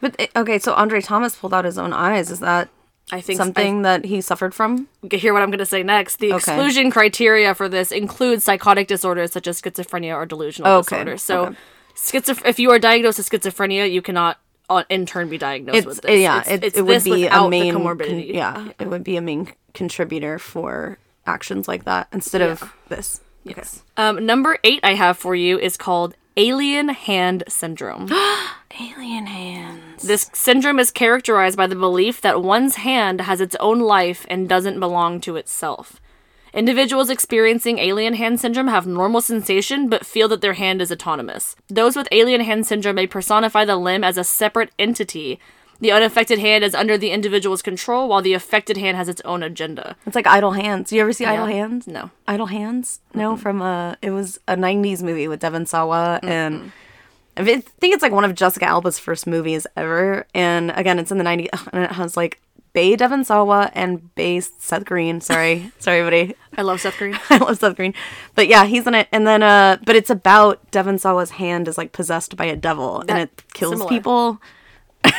But 0.00 0.16
eh, 0.18 0.26
okay, 0.36 0.58
so 0.58 0.74
Andre 0.74 1.00
Thomas 1.00 1.36
pulled 1.36 1.54
out 1.54 1.64
his 1.64 1.78
own 1.78 1.92
eyes. 1.92 2.30
Is 2.30 2.40
that 2.40 2.68
I 3.12 3.20
think 3.20 3.36
something 3.36 3.80
I, 3.80 3.82
that 3.82 4.04
he 4.04 4.20
suffered 4.20 4.52
from. 4.52 4.88
Hear 5.10 5.32
what 5.32 5.42
I'm 5.42 5.50
going 5.50 5.58
to 5.58 5.66
say 5.66 5.82
next. 5.82 6.16
The 6.16 6.32
okay. 6.32 6.36
exclusion 6.36 6.90
criteria 6.90 7.54
for 7.54 7.68
this 7.68 7.92
includes 7.92 8.44
psychotic 8.44 8.88
disorders 8.88 9.32
such 9.32 9.46
as 9.46 9.60
schizophrenia 9.60 10.14
or 10.14 10.26
delusional 10.26 10.72
okay. 10.78 10.96
disorders. 10.96 11.22
So, 11.22 11.46
okay. 11.46 11.56
schizoph- 11.94 12.44
if 12.44 12.58
you 12.58 12.70
are 12.72 12.80
diagnosed 12.80 13.18
with 13.18 13.30
schizophrenia, 13.30 13.90
you 13.90 14.02
cannot 14.02 14.40
uh, 14.68 14.82
in 14.88 15.06
turn 15.06 15.28
be 15.28 15.38
diagnosed 15.38 15.78
it's, 15.78 15.86
with 15.86 16.00
this. 16.00 16.20
Yeah, 16.20 16.40
it's, 16.46 16.64
it's, 16.64 16.78
it 16.78 16.82
would 16.82 17.04
be 17.04 17.26
a 17.26 17.48
main 17.48 17.74
comorbidity. 17.74 18.26
Con- 18.26 18.34
yeah, 18.34 18.68
it 18.80 18.88
would 18.88 19.04
be 19.04 19.16
a 19.16 19.20
main 19.20 19.52
contributor 19.72 20.38
for 20.40 20.98
actions 21.26 21.68
like 21.68 21.84
that 21.84 22.08
instead 22.12 22.40
yeah. 22.40 22.48
of 22.48 22.72
this. 22.88 23.20
Yes. 23.44 23.84
Um, 23.96 24.26
number 24.26 24.58
eight 24.64 24.80
I 24.82 24.94
have 24.94 25.16
for 25.16 25.36
you 25.36 25.58
is 25.58 25.76
called 25.76 26.16
alien 26.36 26.90
hand 26.90 27.42
syndrome. 27.48 28.10
alien 28.80 29.26
hands. 29.26 30.02
This 30.02 30.30
syndrome 30.34 30.78
is 30.78 30.90
characterized 30.90 31.56
by 31.56 31.66
the 31.66 31.74
belief 31.74 32.20
that 32.20 32.42
one's 32.42 32.76
hand 32.76 33.22
has 33.22 33.40
its 33.40 33.56
own 33.56 33.80
life 33.80 34.26
and 34.28 34.48
doesn't 34.48 34.78
belong 34.78 35.20
to 35.22 35.36
itself. 35.36 36.00
Individuals 36.52 37.10
experiencing 37.10 37.78
alien 37.78 38.14
hand 38.14 38.40
syndrome 38.40 38.68
have 38.68 38.86
normal 38.86 39.20
sensation 39.20 39.88
but 39.88 40.06
feel 40.06 40.28
that 40.28 40.40
their 40.40 40.54
hand 40.54 40.80
is 40.80 40.92
autonomous. 40.92 41.56
Those 41.68 41.96
with 41.96 42.08
alien 42.12 42.42
hand 42.42 42.66
syndrome 42.66 42.96
may 42.96 43.06
personify 43.06 43.64
the 43.64 43.76
limb 43.76 44.04
as 44.04 44.18
a 44.18 44.24
separate 44.24 44.72
entity 44.78 45.40
the 45.80 45.92
unaffected 45.92 46.38
hand 46.38 46.64
is 46.64 46.74
under 46.74 46.96
the 46.96 47.10
individual's 47.10 47.62
control, 47.62 48.08
while 48.08 48.22
the 48.22 48.34
affected 48.34 48.76
hand 48.76 48.96
has 48.96 49.08
its 49.08 49.20
own 49.24 49.42
agenda. 49.42 49.96
It's 50.06 50.16
like 50.16 50.26
Idle 50.26 50.52
Hands. 50.52 50.90
You 50.90 51.00
ever 51.02 51.12
see 51.12 51.24
yeah. 51.24 51.32
Idle 51.32 51.46
Hands? 51.46 51.86
No. 51.86 52.10
Idle 52.26 52.46
Hands? 52.46 53.00
No, 53.14 53.32
mm-hmm. 53.32 53.42
from 53.42 53.62
a 53.62 53.96
it 54.02 54.10
was 54.10 54.38
a 54.48 54.56
'90s 54.56 55.02
movie 55.02 55.28
with 55.28 55.40
Devon 55.40 55.66
Sawa, 55.66 56.20
mm-hmm. 56.22 56.28
and 56.30 56.72
I 57.36 57.60
think 57.60 57.94
it's 57.94 58.02
like 58.02 58.12
one 58.12 58.24
of 58.24 58.34
Jessica 58.34 58.66
Alba's 58.66 58.98
first 58.98 59.26
movies 59.26 59.66
ever. 59.76 60.26
And 60.34 60.70
again, 60.72 60.98
it's 60.98 61.12
in 61.12 61.18
the 61.18 61.24
'90s, 61.24 61.48
and 61.72 61.84
it 61.84 61.92
has 61.92 62.16
like 62.16 62.40
Bay 62.76 62.94
Devon 62.94 63.24
Sawa 63.24 63.70
and 63.74 64.14
Bay 64.14 64.38
Seth 64.40 64.84
Green. 64.84 65.22
Sorry, 65.22 65.72
sorry, 65.78 66.02
buddy. 66.02 66.34
I 66.58 66.62
love 66.62 66.80
Seth 66.80 66.98
Green. 66.98 67.18
I 67.30 67.38
love 67.38 67.58
Seth 67.58 67.74
Green, 67.74 67.94
but 68.34 68.48
yeah, 68.48 68.66
he's 68.66 68.86
in 68.86 68.94
it. 68.94 69.08
And 69.12 69.26
then, 69.26 69.42
uh, 69.42 69.78
but 69.84 69.96
it's 69.96 70.10
about 70.10 70.70
Devon 70.70 70.98
Sawa's 70.98 71.30
hand 71.30 71.68
is 71.68 71.78
like 71.78 71.92
possessed 71.92 72.36
by 72.36 72.44
a 72.44 72.54
devil, 72.54 72.98
that, 73.06 73.10
and 73.10 73.18
it 73.20 73.44
kills 73.54 73.72
similar. 73.72 73.88
people. 73.88 74.42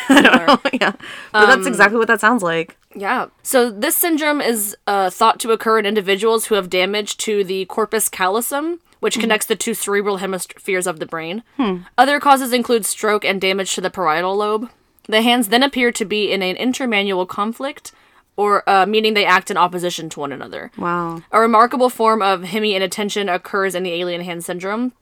I 0.15 0.21
don't 0.21 0.47
know. 0.47 0.69
Yeah. 0.73 0.93
But 1.31 1.43
um, 1.43 1.49
that's 1.49 1.67
exactly 1.67 1.97
what 1.97 2.07
that 2.07 2.21
sounds 2.21 2.43
like. 2.43 2.77
Yeah. 2.95 3.27
So 3.43 3.69
this 3.69 3.95
syndrome 3.95 4.41
is 4.41 4.75
uh, 4.87 5.09
thought 5.09 5.39
to 5.41 5.51
occur 5.51 5.79
in 5.79 5.85
individuals 5.85 6.45
who 6.45 6.55
have 6.55 6.69
damage 6.69 7.17
to 7.17 7.43
the 7.43 7.65
corpus 7.65 8.09
callosum, 8.09 8.79
which 8.99 9.17
mm. 9.17 9.21
connects 9.21 9.45
the 9.45 9.55
two 9.55 9.73
cerebral 9.73 10.17
hemispheres 10.17 10.87
of 10.87 10.99
the 10.99 11.05
brain. 11.05 11.43
Hmm. 11.57 11.77
Other 11.97 12.19
causes 12.19 12.53
include 12.53 12.85
stroke 12.85 13.23
and 13.23 13.39
damage 13.39 13.75
to 13.75 13.81
the 13.81 13.89
parietal 13.89 14.35
lobe. 14.35 14.69
The 15.07 15.21
hands 15.21 15.49
then 15.49 15.63
appear 15.63 15.91
to 15.91 16.05
be 16.05 16.31
in 16.31 16.41
an 16.41 16.55
intermanual 16.55 17.27
conflict, 17.27 17.91
or 18.35 18.67
uh, 18.69 18.85
meaning 18.85 19.13
they 19.13 19.25
act 19.25 19.49
in 19.49 19.57
opposition 19.57 20.09
to 20.09 20.19
one 20.19 20.31
another. 20.31 20.71
Wow. 20.77 21.23
A 21.31 21.39
remarkable 21.39 21.89
form 21.89 22.21
of 22.21 22.43
hemi 22.43 22.75
inattention 22.75 23.29
occurs 23.29 23.73
in 23.73 23.83
the 23.83 23.93
alien 23.93 24.21
hand 24.21 24.43
syndrome, 24.43 24.93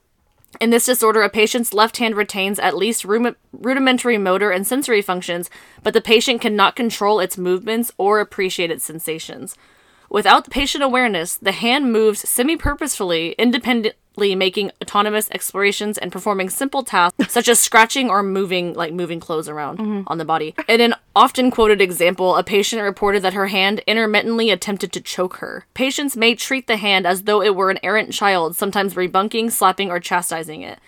in 0.60 0.70
this 0.70 0.86
disorder, 0.86 1.22
a 1.22 1.28
patient's 1.28 1.74
left 1.74 1.98
hand 1.98 2.16
retains 2.16 2.58
at 2.58 2.76
least 2.76 3.04
rudimentary 3.04 4.18
motor 4.18 4.50
and 4.50 4.66
sensory 4.66 5.02
functions, 5.02 5.50
but 5.82 5.92
the 5.92 6.00
patient 6.00 6.40
cannot 6.40 6.76
control 6.76 7.20
its 7.20 7.36
movements 7.36 7.92
or 7.98 8.20
appreciate 8.20 8.70
its 8.70 8.84
sensations. 8.84 9.56
Without 10.08 10.44
the 10.44 10.50
patient 10.50 10.84
awareness, 10.84 11.36
the 11.36 11.52
hand 11.52 11.92
moves 11.92 12.28
semi 12.28 12.56
purposefully, 12.56 13.34
independently 13.38 13.98
making 14.34 14.70
autonomous 14.82 15.30
explorations 15.30 15.98
and 15.98 16.10
performing 16.10 16.48
simple 16.48 16.82
tasks 16.82 17.16
such 17.32 17.48
as 17.48 17.60
scratching 17.60 18.08
or 18.08 18.22
moving, 18.22 18.74
like 18.74 18.92
moving 18.92 19.20
clothes 19.20 19.48
around 19.48 19.78
mm-hmm. 19.78 20.02
on 20.06 20.18
the 20.18 20.24
body. 20.24 20.54
In 20.68 20.80
an 20.80 20.94
often 21.14 21.50
quoted 21.50 21.80
example, 21.80 22.36
a 22.36 22.42
patient 22.42 22.82
reported 22.82 23.22
that 23.22 23.34
her 23.34 23.48
hand 23.48 23.82
intermittently 23.86 24.50
attempted 24.50 24.92
to 24.92 25.00
choke 25.00 25.36
her. 25.36 25.66
Patients 25.74 26.16
may 26.16 26.34
treat 26.34 26.66
the 26.66 26.76
hand 26.76 27.06
as 27.06 27.22
though 27.22 27.42
it 27.42 27.54
were 27.54 27.70
an 27.70 27.78
errant 27.82 28.12
child, 28.12 28.56
sometimes 28.56 28.94
rebunking, 28.94 29.50
slapping, 29.50 29.90
or 29.90 30.00
chastising 30.00 30.62
it. 30.62 30.78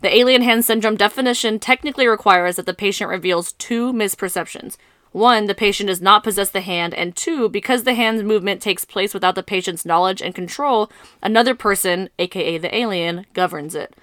The 0.00 0.14
alien 0.14 0.42
hand 0.42 0.64
syndrome 0.64 0.96
definition 0.96 1.60
technically 1.60 2.08
requires 2.08 2.56
that 2.56 2.66
the 2.66 2.74
patient 2.74 3.08
reveals 3.08 3.52
two 3.52 3.92
misperceptions 3.92 4.76
one, 5.12 5.46
the 5.46 5.54
patient 5.54 5.88
does 5.88 6.00
not 6.00 6.24
possess 6.24 6.50
the 6.50 6.62
hand, 6.62 6.94
and 6.94 7.14
two, 7.14 7.48
because 7.48 7.84
the 7.84 7.94
hand's 7.94 8.22
movement 8.22 8.62
takes 8.62 8.84
place 8.84 9.14
without 9.14 9.34
the 9.34 9.42
patient's 9.42 9.86
knowledge 9.86 10.22
and 10.22 10.34
control, 10.34 10.90
another 11.22 11.54
person, 11.54 12.08
aka 12.18 12.58
the 12.58 12.74
alien, 12.74 13.26
governs 13.34 13.74
it. 13.74 13.94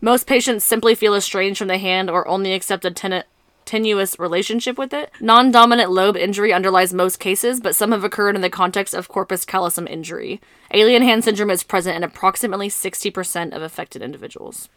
Most 0.00 0.26
patients 0.26 0.64
simply 0.64 0.94
feel 0.94 1.14
estranged 1.14 1.58
from 1.58 1.68
the 1.68 1.78
hand 1.78 2.10
or 2.10 2.26
only 2.26 2.52
accept 2.52 2.84
a 2.84 2.90
tenet 2.90 3.26
tenuous 3.64 4.18
relationship 4.18 4.78
with 4.78 4.94
it. 4.94 5.10
Non 5.20 5.50
dominant 5.50 5.90
lobe 5.90 6.16
injury 6.16 6.52
underlies 6.52 6.94
most 6.94 7.18
cases, 7.18 7.60
but 7.60 7.74
some 7.74 7.92
have 7.92 8.04
occurred 8.04 8.36
in 8.36 8.40
the 8.40 8.48
context 8.48 8.94
of 8.94 9.08
corpus 9.08 9.44
callosum 9.44 9.86
injury. 9.88 10.40
Alien 10.70 11.02
hand 11.02 11.24
syndrome 11.24 11.50
is 11.50 11.62
present 11.62 11.96
in 11.96 12.04
approximately 12.04 12.68
60% 12.68 13.54
of 13.54 13.62
affected 13.62 14.02
individuals. 14.02 14.68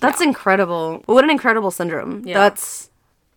That's 0.00 0.20
yeah. 0.20 0.28
incredible. 0.28 1.02
What 1.06 1.24
an 1.24 1.30
incredible 1.30 1.70
syndrome. 1.70 2.22
Yeah. 2.26 2.34
That's 2.34 2.90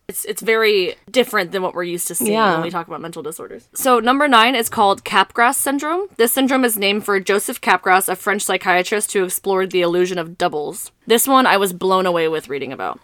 it's 0.09 0.25
it's 0.25 0.41
very 0.41 0.95
different 1.09 1.51
than 1.51 1.61
what 1.61 1.73
we're 1.73 1.83
used 1.83 2.07
to 2.07 2.15
seeing 2.15 2.33
yeah. 2.33 2.55
when 2.55 2.63
we 2.63 2.69
talk 2.69 2.87
about 2.87 2.99
mental 2.99 3.23
disorders. 3.23 3.69
So 3.73 3.99
number 3.99 4.27
nine 4.27 4.55
is 4.55 4.67
called 4.67 5.05
Capgras 5.05 5.55
syndrome. 5.55 6.07
This 6.17 6.33
syndrome 6.33 6.65
is 6.65 6.77
named 6.77 7.05
for 7.05 7.19
Joseph 7.19 7.61
Capgras, 7.61 8.09
a 8.09 8.15
French 8.15 8.41
psychiatrist 8.41 9.13
who 9.13 9.23
explored 9.23 9.71
the 9.71 9.81
illusion 9.81 10.17
of 10.17 10.37
doubles. 10.37 10.91
This 11.05 11.27
one 11.27 11.45
I 11.45 11.57
was 11.57 11.73
blown 11.73 12.05
away 12.05 12.27
with 12.27 12.49
reading 12.49 12.73
about. 12.73 12.99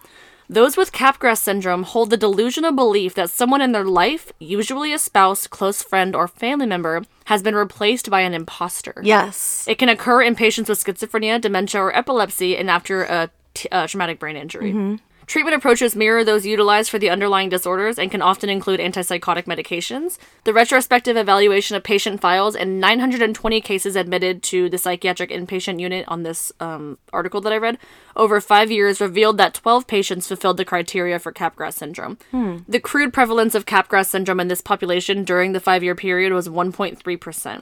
Those 0.47 0.77
with 0.77 0.91
Capgras 0.91 1.39
syndrome 1.39 1.83
hold 1.83 2.09
the 2.09 2.17
delusional 2.17 2.71
belief 2.71 3.15
that 3.15 3.31
someone 3.31 3.61
in 3.61 3.71
their 3.71 3.85
life, 3.85 4.31
usually 4.39 4.93
a 4.93 4.99
spouse, 4.99 5.47
close 5.47 5.81
friend, 5.81 6.15
or 6.15 6.27
family 6.27 6.67
member, 6.67 7.03
has 7.25 7.41
been 7.41 7.55
replaced 7.55 8.11
by 8.11 8.21
an 8.21 8.35
imposter. 8.35 9.01
Yes. 9.03 9.65
It 9.67 9.79
can 9.79 9.89
occur 9.89 10.21
in 10.21 10.35
patients 10.35 10.69
with 10.69 10.83
schizophrenia, 10.83 11.41
dementia, 11.41 11.81
or 11.81 11.95
epilepsy, 11.95 12.55
and 12.57 12.69
after 12.69 13.03
a 13.03 13.31
t- 13.55 13.69
uh, 13.71 13.87
traumatic 13.87 14.19
brain 14.19 14.35
injury. 14.35 14.71
Mm-hmm. 14.71 14.95
Treatment 15.27 15.55
approaches 15.55 15.95
mirror 15.95 16.23
those 16.23 16.45
utilized 16.45 16.89
for 16.89 16.99
the 16.99 17.09
underlying 17.09 17.49
disorders 17.49 17.97
and 17.97 18.11
can 18.11 18.21
often 18.21 18.49
include 18.49 18.79
antipsychotic 18.79 19.45
medications. 19.45 20.17
The 20.43 20.53
retrospective 20.53 21.17
evaluation 21.17 21.75
of 21.75 21.83
patient 21.83 22.21
files 22.21 22.55
and 22.55 22.79
920 22.79 23.61
cases 23.61 23.95
admitted 23.95 24.43
to 24.43 24.69
the 24.69 24.77
psychiatric 24.77 25.31
inpatient 25.31 25.79
unit 25.79 26.05
on 26.07 26.23
this 26.23 26.51
um, 26.59 26.97
article 27.11 27.41
that 27.41 27.53
I 27.53 27.57
read 27.57 27.77
over 28.15 28.39
five 28.39 28.71
years 28.71 29.01
revealed 29.01 29.37
that 29.37 29.55
12 29.55 29.87
patients 29.87 30.27
fulfilled 30.27 30.57
the 30.57 30.65
criteria 30.65 31.19
for 31.19 31.33
Capgras 31.33 31.73
syndrome. 31.73 32.17
Hmm. 32.31 32.57
The 32.67 32.79
crude 32.79 33.13
prevalence 33.13 33.55
of 33.55 33.65
Capgras 33.65 34.07
syndrome 34.07 34.39
in 34.39 34.47
this 34.47 34.61
population 34.61 35.23
during 35.23 35.53
the 35.53 35.59
five 35.59 35.83
year 35.83 35.95
period 35.95 36.33
was 36.33 36.47
1.3%. 36.47 37.61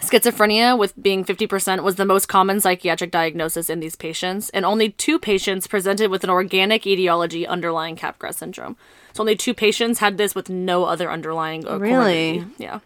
Schizophrenia, 0.00 0.78
with 0.78 1.00
being 1.00 1.22
50%, 1.22 1.82
was 1.82 1.96
the 1.96 2.06
most 2.06 2.26
common 2.26 2.60
psychiatric 2.60 3.10
diagnosis 3.10 3.68
in 3.68 3.80
these 3.80 3.94
patients, 3.94 4.48
and 4.50 4.64
only 4.64 4.88
two 4.88 5.18
patients 5.18 5.66
presented 5.66 6.10
with 6.10 6.24
an 6.24 6.30
organic 6.30 6.86
etiology 6.86 7.46
underlying 7.46 7.94
Capgras 7.94 8.34
syndrome. 8.34 8.76
So 9.12 9.22
only 9.22 9.36
two 9.36 9.52
patients 9.52 9.98
had 9.98 10.16
this 10.16 10.34
with 10.34 10.48
no 10.48 10.84
other 10.84 11.10
underlying. 11.10 11.68
Uh, 11.68 11.76
really? 11.76 12.44
Yeah. 12.56 12.80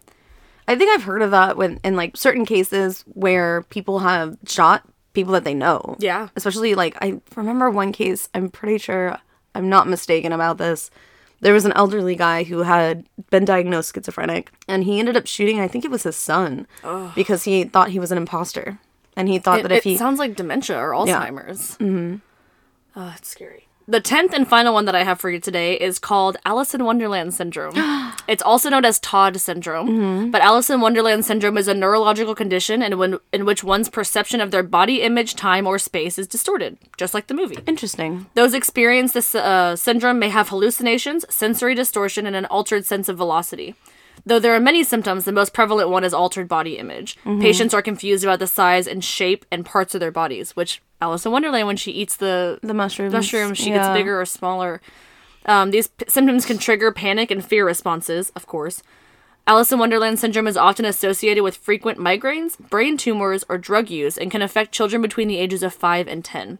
I 0.67 0.75
think 0.75 0.91
I've 0.91 1.05
heard 1.05 1.23
of 1.23 1.31
that 1.31 1.57
when 1.57 1.79
in 1.85 1.95
like 1.95 2.17
certain 2.17 2.45
cases 2.45 3.05
where 3.15 3.63
people 3.63 4.01
have 4.01 4.37
shot 4.47 4.83
people 5.13 5.33
that 5.35 5.45
they 5.45 5.55
know. 5.55 5.97
Yeah. 6.01 6.29
Especially 6.35 6.75
like 6.75 6.97
I 7.01 7.21
remember 7.37 7.71
one 7.71 7.93
case. 7.93 8.29
I'm 8.35 8.51
pretty 8.51 8.79
sure 8.79 9.19
I'm 9.55 9.69
not 9.69 9.87
mistaken 9.87 10.33
about 10.33 10.59
this 10.59 10.91
there 11.41 11.55
was 11.55 11.65
an 11.65 11.73
elderly 11.73 12.17
guy 12.17 12.45
who 12.45 12.61
had 12.63 13.07
been 13.31 13.45
diagnosed 13.45 13.95
schizophrenic 13.95 14.51
and 14.69 14.85
he 14.85 14.99
ended 14.99 15.17
up 15.17 15.27
shooting 15.27 15.61
i 15.61 15.69
think 15.69 15.85
it 15.85 15.91
was 15.91 16.03
his 16.03 16.17
son 16.17 16.67
Ugh. 16.85 17.13
because 17.15 17.45
he 17.45 17.65
thought 17.65 17.91
he 17.91 17.99
was 17.99 18.13
an 18.13 18.19
imposter 18.19 18.79
and 19.17 19.29
he 19.29 19.39
thought 19.39 19.61
it, 19.61 19.63
that 19.63 19.73
if 19.73 19.85
he 19.85 19.97
sounds 19.97 20.19
like 20.19 20.37
dementia 20.37 20.79
or 20.79 20.91
alzheimer's 20.91 21.77
yeah. 21.81 21.87
mm-hmm. 21.87 22.17
oh 22.97 23.15
it's 23.17 23.29
scary 23.29 23.66
the 23.89 24.01
tenth 24.01 24.33
and 24.33 24.49
final 24.49 24.75
one 24.75 24.85
that 24.87 24.95
I 24.95 25.05
have 25.05 25.21
for 25.21 25.31
you 25.31 25.39
today 25.39 25.75
is 25.75 25.99
called 25.99 26.37
Alice 26.45 26.75
in 26.75 26.85
Wonderland 26.85 27.35
syndrome. 27.35 27.75
it's 28.29 28.43
also 28.43 28.69
known 28.69 28.85
as 28.85 28.99
Todd 28.99 29.41
syndrome, 29.41 29.89
mm-hmm. 29.89 30.31
but 30.31 30.43
Alice 30.43 30.71
in 30.71 30.81
Wonderland 30.81 31.25
syndrome 31.25 31.57
is 31.57 31.69
a 31.69 31.75
neurological 31.75 32.35
condition 32.35 32.83
in, 32.83 32.99
when, 32.99 33.19
in 33.33 33.45
which 33.45 33.63
one's 33.63 33.89
perception 33.89 34.41
of 34.41 34.51
their 34.51 34.63
body 34.63 35.03
image, 35.03 35.35
time, 35.35 35.67
or 35.67 35.79
space 35.79 36.19
is 36.19 36.27
distorted, 36.27 36.79
just 36.97 37.15
like 37.15 37.29
the 37.29 37.35
movie. 37.35 37.59
Interesting. 37.67 38.27
Those 38.35 38.55
experience 38.55 39.13
this 39.13 39.35
uh, 39.35 39.77
syndrome 39.77 40.19
may 40.19 40.31
have 40.31 40.49
hallucinations, 40.49 41.25
sensory 41.33 41.75
distortion, 41.75 42.27
and 42.27 42.35
an 42.35 42.47
altered 42.47 42.85
sense 42.85 43.09
of 43.09 43.17
velocity. 43.17 43.75
Though 44.25 44.41
there 44.41 44.55
are 44.55 44.61
many 44.61 44.83
symptoms, 44.83 45.25
the 45.25 45.33
most 45.33 45.53
prevalent 45.53 45.91
one 45.91 46.03
is 46.03 46.15
altered 46.15 46.49
body 46.49 46.79
image. 46.79 47.17
Mm-hmm. 47.19 47.41
Patients 47.41 47.75
are 47.75 47.83
confused 47.83 48.25
about 48.25 48.41
the 48.41 48.47
size 48.47 48.89
and 48.89 49.05
shape 49.05 49.45
and 49.53 49.65
parts 49.65 49.95
of 49.95 50.01
their 50.01 50.11
bodies, 50.11 50.57
which 50.57 50.83
Alice 51.01 51.27
in 51.27 51.33
Wonderland, 51.33 51.67
when 51.67 51.77
she 51.77 51.91
eats 51.93 52.17
the 52.17 52.59
the 52.63 52.75
mushrooms, 52.75 53.13
mushrooms 53.13 53.59
she 53.59 53.71
yeah. 53.71 53.77
gets 53.77 53.89
bigger 53.89 54.21
or 54.21 54.25
smaller. 54.25 54.81
Um, 55.45 55.71
these 55.71 55.89
p- 55.89 56.07
symptoms 56.09 56.45
can 56.45 56.59
trigger 56.59 56.91
panic 56.91 57.31
and 57.31 57.45
fear 57.45 57.65
responses, 57.65 58.31
of 58.35 58.47
course. 58.47 58.83
Alice 59.49 59.71
in 59.71 59.79
Wonderland 59.79 60.19
syndrome 60.19 60.49
is 60.49 60.57
often 60.57 60.85
associated 60.85 61.45
with 61.45 61.57
frequent 61.57 61.99
migraines, 61.99 62.59
brain 62.59 62.97
tumors, 62.97 63.45
or 63.49 63.59
drug 63.59 63.89
use 63.89 64.19
and 64.19 64.31
can 64.31 64.43
affect 64.43 64.73
children 64.73 65.01
between 65.01 65.29
the 65.29 65.39
ages 65.39 65.63
of 65.63 65.73
5 65.73 66.09
and 66.09 66.25
10. 66.25 66.59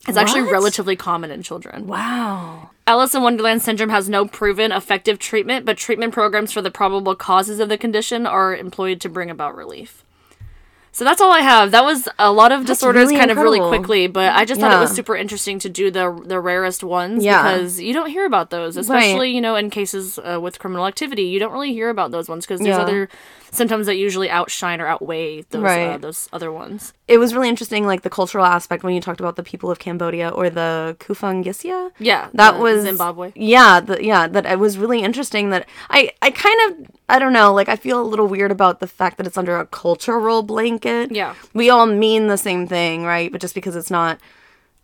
It's 0.00 0.16
what? 0.16 0.18
actually 0.18 0.42
relatively 0.42 0.96
common 0.96 1.30
in 1.30 1.42
children. 1.42 1.86
Wow. 1.86 2.70
Alice 2.86 3.14
in 3.14 3.22
Wonderland 3.22 3.62
syndrome 3.62 3.90
has 3.90 4.08
no 4.08 4.26
proven 4.26 4.72
effective 4.72 5.18
treatment, 5.18 5.64
but 5.64 5.78
treatment 5.78 6.12
programs 6.12 6.52
for 6.52 6.60
the 6.60 6.72
probable 6.72 7.14
causes 7.14 7.60
of 7.60 7.68
the 7.68 7.78
condition 7.78 8.26
are 8.26 8.54
employed 8.54 9.00
to 9.00 9.08
bring 9.08 9.30
about 9.30 9.56
relief. 9.56 10.03
So 10.94 11.04
that's 11.04 11.20
all 11.20 11.32
I 11.32 11.40
have. 11.40 11.72
That 11.72 11.82
was 11.82 12.08
a 12.20 12.30
lot 12.30 12.52
of 12.52 12.60
that's 12.60 12.78
disorders 12.78 13.06
really 13.06 13.16
kind 13.16 13.28
incredible. 13.28 13.52
of 13.54 13.60
really 13.62 13.78
quickly, 13.78 14.06
but 14.06 14.32
I 14.32 14.44
just 14.44 14.60
yeah. 14.60 14.70
thought 14.70 14.76
it 14.76 14.80
was 14.80 14.92
super 14.92 15.16
interesting 15.16 15.58
to 15.58 15.68
do 15.68 15.90
the 15.90 16.22
the 16.24 16.38
rarest 16.38 16.84
ones 16.84 17.24
yeah. 17.24 17.42
because 17.42 17.80
you 17.80 17.92
don't 17.92 18.10
hear 18.10 18.24
about 18.24 18.50
those, 18.50 18.76
especially 18.76 19.18
right. 19.18 19.34
you 19.34 19.40
know 19.40 19.56
in 19.56 19.70
cases 19.70 20.20
uh, 20.20 20.38
with 20.40 20.60
criminal 20.60 20.86
activity. 20.86 21.24
You 21.24 21.40
don't 21.40 21.52
really 21.52 21.72
hear 21.72 21.90
about 21.90 22.12
those 22.12 22.28
ones 22.28 22.46
because 22.46 22.60
there's 22.60 22.76
yeah. 22.76 22.82
other 22.82 23.08
symptoms 23.54 23.86
that 23.86 23.96
usually 23.96 24.30
outshine 24.30 24.80
or 24.80 24.86
outweigh 24.86 25.42
those 25.42 25.62
uh, 25.62 25.64
right. 25.64 25.90
uh, 25.94 25.98
those 25.98 26.28
other 26.32 26.50
ones. 26.50 26.92
It 27.06 27.18
was 27.18 27.34
really 27.34 27.48
interesting, 27.48 27.86
like 27.86 28.02
the 28.02 28.10
cultural 28.10 28.44
aspect 28.44 28.82
when 28.82 28.94
you 28.94 29.00
talked 29.00 29.20
about 29.20 29.36
the 29.36 29.42
people 29.42 29.70
of 29.70 29.78
Cambodia 29.78 30.28
or 30.28 30.50
the 30.50 30.96
Kufang 31.00 31.44
Yeah, 31.98 32.28
that 32.34 32.58
was 32.58 32.82
Zimbabwe. 32.82 33.32
Yeah, 33.34 33.80
the, 33.80 34.04
yeah, 34.04 34.26
that 34.26 34.46
it 34.46 34.58
was 34.58 34.78
really 34.78 35.02
interesting. 35.02 35.50
That 35.50 35.68
I 35.90 36.12
I 36.22 36.30
kind 36.30 36.58
of 36.66 36.90
I 37.08 37.18
don't 37.18 37.32
know, 37.32 37.52
like 37.52 37.68
I 37.68 37.76
feel 37.76 38.00
a 38.00 38.04
little 38.04 38.26
weird 38.26 38.50
about 38.50 38.80
the 38.80 38.86
fact 38.86 39.18
that 39.18 39.26
it's 39.26 39.38
under 39.38 39.58
a 39.58 39.66
cultural 39.66 40.42
blanket. 40.42 41.12
Yeah, 41.12 41.34
we 41.52 41.70
all 41.70 41.86
mean 41.86 42.26
the 42.26 42.38
same 42.38 42.66
thing, 42.66 43.04
right? 43.04 43.30
But 43.30 43.40
just 43.40 43.54
because 43.54 43.76
it's 43.76 43.90
not 43.90 44.18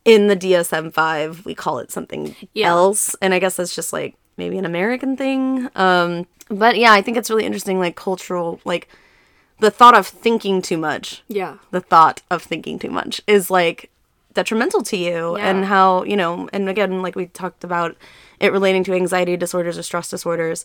in 0.05 0.29
the 0.29 0.37
DSM 0.37 0.93
five, 0.93 1.45
we 1.45 1.55
call 1.55 1.79
it 1.79 1.91
something 1.91 2.35
yeah. 2.55 2.69
else, 2.69 3.15
and 3.21 3.35
I 3.35 3.39
guess 3.39 3.57
that's 3.57 3.75
just 3.75 3.93
like 3.93 4.17
maybe 4.37 4.59
an 4.59 4.65
American 4.65 5.17
thing. 5.17 5.69
Um, 5.75 6.27
but 6.51 6.77
yeah, 6.77 6.93
I 6.93 7.01
think 7.01 7.17
it's 7.17 7.31
really 7.31 7.47
interesting, 7.47 7.79
like 7.79 7.97
cultural, 7.97 8.61
like 8.65 8.89
the 9.61 9.71
thought 9.71 9.97
of 9.97 10.07
thinking 10.07 10.61
too 10.61 10.77
much. 10.77 11.23
Yeah. 11.29 11.59
The 11.71 11.81
thought 11.81 12.23
of 12.31 12.43
thinking 12.43 12.79
too 12.79 12.91
much 12.91 13.23
is 13.27 13.51
like 13.51 13.91
detrimental 14.35 14.83
to 14.83 14.97
you, 14.97 15.39
yeah. 15.39 15.49
and 15.49 15.65
how 15.65 16.05
you 16.05 16.17
know, 16.17 16.49
and 16.53 16.69
again, 16.69 17.01
like 17.01 17.17
we 17.17 17.27
talked 17.27 17.65
about 17.65 17.97
it 18.41 18.53
relating 18.53 18.85
to 18.85 18.95
anxiety 18.95 19.37
disorders 19.37 19.79
or 19.79 19.83
stress 19.83 20.11
disorders. 20.11 20.65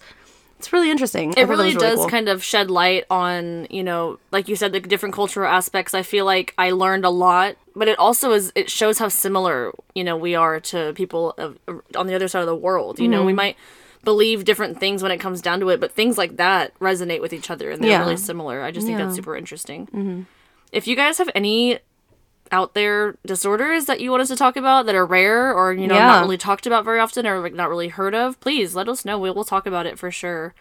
It's 0.57 0.71
really 0.71 0.89
interesting. 0.89 1.33
It 1.35 1.49
really, 1.49 1.73
really, 1.73 1.75
does 1.75 1.99
cool. 1.99 2.07
kind 2.07 2.29
of 2.29 2.41
shed 2.41 2.71
light 2.71 3.03
on, 3.09 3.67
you 3.69 3.83
know, 3.83 4.19
like 4.31 4.47
you 4.47 4.55
said, 4.55 4.71
the 4.71 4.79
different 4.79 5.13
cultural 5.13 5.51
aspects. 5.51 5.93
I 5.93 6.01
feel 6.01 6.23
like 6.23 6.53
I 6.57 6.71
learned 6.71 7.03
a 7.03 7.09
lot, 7.09 7.57
but 7.75 7.89
it 7.89 7.99
also 7.99 8.31
is, 8.31 8.53
it 8.55 8.69
shows 8.69 8.97
how 8.97 9.09
similar, 9.09 9.73
you 9.93 10.05
know, 10.05 10.15
we 10.15 10.33
are 10.33 10.61
to 10.61 10.93
people 10.93 11.31
of, 11.37 11.57
on 11.97 12.07
the 12.07 12.15
other 12.15 12.29
side 12.29 12.39
of 12.39 12.47
the 12.47 12.55
world. 12.55 12.99
You 12.99 13.03
mm-hmm. 13.03 13.11
know, 13.11 13.25
we 13.25 13.33
mm-hmm. 13.33 13.35
might 13.35 13.57
believe 14.05 14.45
different 14.45 14.79
things 14.79 15.03
when 15.03 15.11
it 15.11 15.17
comes 15.17 15.41
down 15.41 15.59
to 15.59 15.69
it, 15.69 15.81
but 15.81 15.91
things 15.91 16.17
like 16.17 16.37
that 16.37 16.77
resonate 16.79 17.21
with 17.21 17.33
each 17.33 17.49
other 17.49 17.71
and 17.71 17.83
they're 17.83 17.91
yeah. 17.91 17.99
really 17.99 18.15
similar. 18.17 18.61
I 18.61 18.71
just 18.71 18.87
think 18.87 18.97
yeah. 18.97 19.05
that's 19.05 19.17
super 19.17 19.35
interesting. 19.35 19.87
Mm-hmm. 19.87 20.21
If 20.71 20.87
you 20.87 20.95
guys 20.95 21.17
have 21.17 21.29
any 21.35 21.79
out 22.51 22.75
there 22.75 23.17
disorders 23.25 23.85
that 23.85 23.99
you 23.99 24.11
want 24.11 24.21
us 24.21 24.27
to 24.29 24.35
talk 24.35 24.55
about 24.55 24.85
that 24.85 24.93
are 24.93 25.05
rare 25.05 25.51
or 25.51 25.73
you 25.73 25.87
know 25.87 25.95
yeah. 25.95 26.05
not 26.05 26.21
really 26.21 26.37
talked 26.37 26.67
about 26.67 26.85
very 26.85 26.99
often 26.99 27.25
or 27.25 27.39
like 27.39 27.53
not 27.53 27.69
really 27.69 27.89
heard 27.89 28.15
of, 28.15 28.39
please 28.39 28.75
let 28.75 28.87
us 28.87 29.03
know. 29.03 29.19
We 29.19 29.31
will 29.31 29.43
talk 29.43 29.65
about 29.65 29.85
it 29.85 29.99
for 29.99 30.11
sure. 30.11 30.53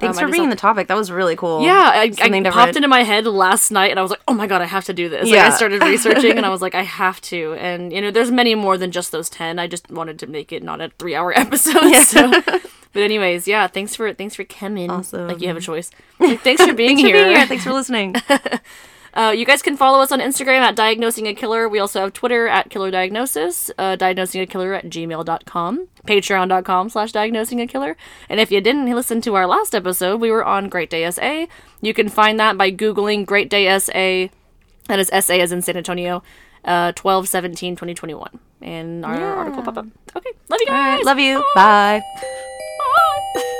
Thanks 0.00 0.18
um, 0.18 0.24
for 0.24 0.28
bringing 0.28 0.50
the 0.50 0.56
topic. 0.56 0.88
That 0.88 0.96
was 0.96 1.10
really 1.10 1.36
cool. 1.36 1.62
Yeah, 1.62 1.90
I, 1.94 2.12
I 2.20 2.50
popped 2.50 2.76
into 2.76 2.88
my 2.88 3.02
head 3.02 3.26
last 3.26 3.70
night, 3.70 3.90
and 3.90 3.98
I 3.98 4.02
was 4.02 4.10
like, 4.10 4.22
"Oh 4.26 4.32
my 4.32 4.46
god, 4.46 4.62
I 4.62 4.64
have 4.64 4.84
to 4.86 4.94
do 4.94 5.08
this." 5.08 5.28
Yeah. 5.28 5.44
Like, 5.44 5.52
I 5.52 5.56
started 5.56 5.82
researching, 5.82 6.36
and 6.36 6.46
I 6.46 6.48
was 6.56 6.62
like, 6.62 6.74
"I 6.74 6.82
have 6.82 7.20
to." 7.22 7.54
And 7.54 7.92
you 7.92 8.00
know, 8.00 8.10
there's 8.10 8.30
many 8.30 8.54
more 8.54 8.78
than 8.78 8.90
just 8.90 9.12
those 9.12 9.28
ten. 9.28 9.58
I 9.58 9.66
just 9.66 9.90
wanted 9.90 10.18
to 10.20 10.26
make 10.26 10.52
it 10.52 10.62
not 10.62 10.80
a 10.80 10.90
three-hour 10.98 11.32
episode. 11.38 11.84
Yeah. 11.84 12.02
So. 12.04 12.30
but 12.40 13.02
anyways, 13.02 13.46
yeah, 13.46 13.66
thanks 13.66 13.94
for 13.94 14.12
thanks 14.14 14.34
for 14.34 14.44
coming. 14.44 14.90
Awesome. 14.90 15.28
Like 15.28 15.40
you 15.40 15.48
have 15.48 15.56
a 15.56 15.60
choice. 15.60 15.90
Like, 16.18 16.40
thanks 16.40 16.64
for 16.64 16.72
being 16.74 16.96
thanks 16.96 17.02
here. 17.02 17.16
For 17.16 17.24
being 17.24 17.36
here. 17.36 17.46
Thanks 17.46 17.64
for 17.64 17.72
listening. 17.72 18.16
Uh, 19.14 19.34
you 19.36 19.44
guys 19.44 19.62
can 19.62 19.76
follow 19.76 20.00
us 20.00 20.12
on 20.12 20.20
Instagram 20.20 20.60
at 20.60 20.76
Diagnosing 20.76 21.26
a 21.26 21.34
Killer. 21.34 21.68
We 21.68 21.78
also 21.78 22.00
have 22.00 22.12
Twitter 22.12 22.46
at 22.46 22.70
Killer 22.70 22.90
Diagnosis, 22.90 23.70
uh, 23.78 23.96
Diagnosing 23.96 24.40
a 24.40 24.46
Killer 24.46 24.74
at 24.74 24.86
gmail.com, 24.86 25.88
patreon.com 26.06 26.88
slash 26.88 27.12
Diagnosing 27.12 27.60
a 27.60 27.66
Killer. 27.66 27.96
And 28.28 28.40
if 28.40 28.50
you 28.50 28.60
didn't 28.60 28.86
listen 28.94 29.20
to 29.22 29.34
our 29.34 29.46
last 29.46 29.74
episode, 29.74 30.20
we 30.20 30.30
were 30.30 30.44
on 30.44 30.68
Great 30.68 30.90
Day 30.90 31.10
SA. 31.10 31.46
You 31.80 31.94
can 31.94 32.08
find 32.08 32.38
that 32.38 32.56
by 32.56 32.70
Googling 32.70 33.26
Great 33.26 33.50
Day 33.50 33.78
SA. 33.78 34.32
That 34.86 34.98
is 34.98 35.08
SA 35.08 35.34
as 35.34 35.52
in 35.52 35.62
San 35.62 35.76
Antonio, 35.76 36.22
uh, 36.64 36.92
12 36.92 37.28
17 37.28 37.76
2021. 37.76 38.38
And 38.62 39.04
our 39.04 39.18
yeah. 39.18 39.32
article 39.34 39.62
pop 39.62 39.78
up. 39.78 39.86
Okay. 40.14 40.30
Love 40.48 40.60
you 40.60 40.66
guys. 40.66 40.96
Right, 40.96 41.04
love 41.04 41.18
you. 41.18 41.44
Bye. 41.54 42.02
Bye. 43.34 43.56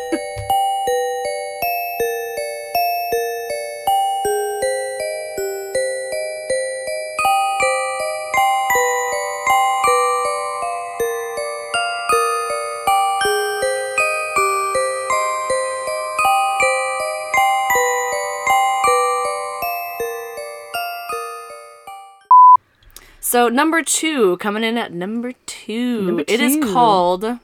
So 23.31 23.47
number 23.49 23.81
two, 23.85 24.39
coming 24.39 24.65
in 24.65 24.77
at 24.77 24.93
number 24.93 25.35
two, 25.47 26.03
Number 26.03 26.25
it 26.27 26.41
is 26.41 26.59
called 26.75 27.39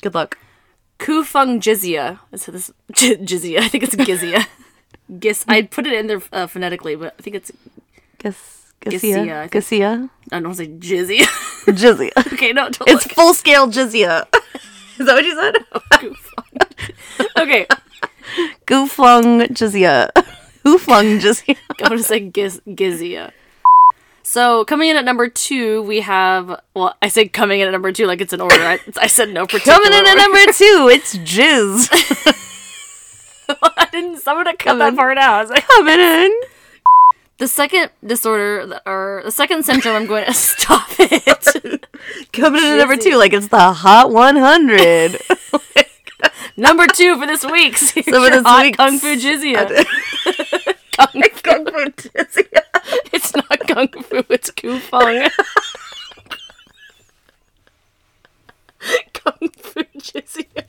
Good 0.00 0.14
luck. 0.14 0.38
Kufung 0.98 1.60
Jizya. 1.60 2.18
So 2.36 2.52
this 2.52 2.70
J- 2.92 3.18
Jizya, 3.18 3.58
I 3.58 3.68
think 3.68 3.84
it's 3.84 3.96
Gizya. 3.96 4.46
Gis. 5.20 5.44
I 5.46 5.60
put 5.60 5.86
it 5.86 5.92
in 5.92 6.06
there 6.06 6.22
uh, 6.32 6.46
phonetically, 6.46 6.96
but 6.96 7.14
I 7.18 7.22
think 7.22 7.36
it's 7.36 7.52
Gus 8.16 8.72
Gisia, 8.80 9.40
I 9.42 9.48
Gisia. 9.48 10.08
I 10.32 10.40
don't 10.40 10.44
want 10.44 10.56
to 10.56 10.64
say 10.64 10.70
Jizzy. 10.70 11.18
Jizia. 11.66 12.16
okay, 12.32 12.54
no, 12.54 12.70
don't 12.70 12.88
It's 12.88 13.04
look. 13.04 13.12
full 13.14 13.34
scale 13.34 13.66
jizya. 13.68 14.24
Is 14.98 15.04
that 15.04 15.14
what 15.16 15.22
you 15.26 15.34
said? 15.36 15.54
Kufung. 16.00 17.42
okay, 17.42 17.66
Gooflung 18.66 19.48
jizya. 19.52 20.08
Hooflung 20.66 21.20
jizya. 21.20 21.56
I'm 21.82 21.88
gonna 21.90 22.02
say 22.02 22.20
Giz- 22.20 22.60
Gizya. 22.66 23.30
So 24.24 24.64
coming 24.64 24.90
in 24.90 24.96
at 24.96 25.04
number 25.04 25.28
two, 25.28 25.82
we 25.82 26.00
have. 26.00 26.60
Well, 26.74 26.96
I 27.00 27.06
say 27.08 27.28
coming 27.28 27.60
in 27.60 27.68
at 27.68 27.70
number 27.70 27.92
two 27.92 28.06
like 28.06 28.20
it's 28.20 28.32
an 28.32 28.40
order. 28.40 28.56
I, 28.60 28.80
I 29.00 29.06
said 29.06 29.30
no 29.30 29.46
particular. 29.46 29.76
Coming 29.78 29.92
in 29.96 30.04
at 30.06 30.14
number 30.16 30.44
two, 30.52 30.90
it's 30.90 31.16
jizz. 31.32 31.88
I 33.62 33.86
didn't. 33.92 34.18
I'm 34.26 34.36
gonna 34.42 34.56
cut 34.56 34.78
that 34.78 34.96
part 34.96 35.18
out. 35.18 35.34
I 35.34 35.40
was 35.42 35.50
like, 35.50 35.66
Coming 35.68 36.00
in. 36.00 36.32
the 37.38 37.46
second 37.46 37.90
disorder, 38.04 38.80
or 38.84 39.22
the 39.24 39.30
second 39.30 39.64
syndrome, 39.64 39.94
I'm 39.94 40.06
going 40.06 40.24
to 40.24 40.34
stop 40.34 40.88
it. 40.98 41.86
Coming 42.32 42.62
in 42.64 42.72
at 42.72 42.78
number 42.78 42.96
two, 42.96 43.16
like 43.16 43.32
it's 43.32 43.46
the 43.48 43.72
hot 43.72 44.10
100. 44.10 45.20
number 46.56 46.86
two 46.88 47.16
for 47.20 47.26
this 47.28 47.44
week. 47.44 47.76
So 47.76 48.02
for 48.02 48.30
this 48.30 48.42
hot 48.42 48.62
week's- 48.64 48.76
Kung 48.78 48.98
Fu 48.98 49.14
Jizya. 49.16 49.86
Kung 51.76 51.92
Fu. 51.92 52.10
It's 53.12 53.34
not 53.34 53.60
Kung 53.68 53.88
Fu, 54.02 54.22
it's 54.30 54.50
Kufung. 54.50 55.30
Kung 59.14 59.48
Fu 59.50 59.82
Jizya. 59.98 60.64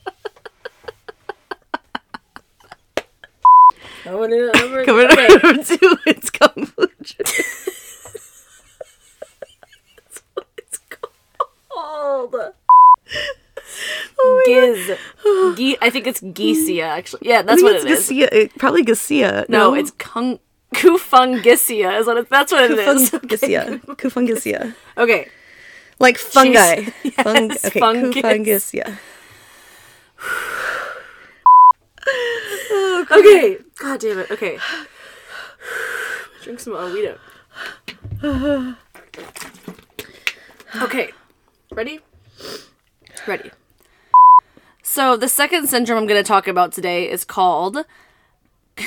Coming 4.04 4.32
in 4.32 4.50
at 4.50 4.56
number 4.56 4.86
Coming 4.86 5.12
in 5.12 5.20
at 5.20 5.43
number 5.43 5.63
two, 5.63 5.98
it's 6.06 6.30
Kung 6.30 6.65
Fu 6.65 6.88
jizya. 7.04 7.43
That's 9.98 10.22
what 10.34 10.48
it's 10.58 10.80
called. 10.89 12.54
Oh 14.20 14.41
Giz. 14.46 14.98
Gi- 15.58 15.78
I 15.82 15.89
think 15.89 16.08
it's 16.08 16.22
Geesia, 16.22 16.84
actually. 16.84 17.28
Yeah, 17.28 17.41
that's 17.43 17.62
what 17.62 17.74
think 17.82 17.89
it 17.89 17.91
it's 17.93 18.12
is. 18.12 18.28
It, 18.32 18.56
probably 18.58 18.84
Gisia. 18.84 19.48
No, 19.50 19.74
it's 19.74 19.91
Kung 19.91 20.39
Kufungisia 20.73 21.99
is 21.99 22.08
what 22.08 22.17
it, 22.17 22.30
that's 22.30 22.51
what 22.51 22.69
it 22.69 22.77
is. 22.77 23.12
Kufungisia. 23.12 23.80
Kufungisia. 23.95 24.73
Okay. 24.97 25.27
Like 25.99 26.17
fungi. 26.17 26.88
Yes, 27.03 27.13
Fung- 27.23 27.51
okay, 27.65 27.80
fungus. 27.80 28.71
Kufungisia. 28.71 28.97
Okay. 33.10 33.58
God 33.80 33.99
damn 33.99 34.19
it. 34.19 34.32
Okay. 34.32 34.58
Drink 36.43 36.60
some 36.60 36.73
Alito. 36.73 37.17
Okay. 40.82 41.12
Ready? 41.71 41.99
Ready. 43.25 43.51
So 44.84 45.17
the 45.17 45.27
second 45.30 45.67
syndrome 45.67 45.97
I'm 45.99 46.08
going 46.08 46.21
to 46.21 46.27
talk 46.27 46.47
about 46.47 46.71
today 46.71 47.10
is 47.10 47.23
called 47.25 47.86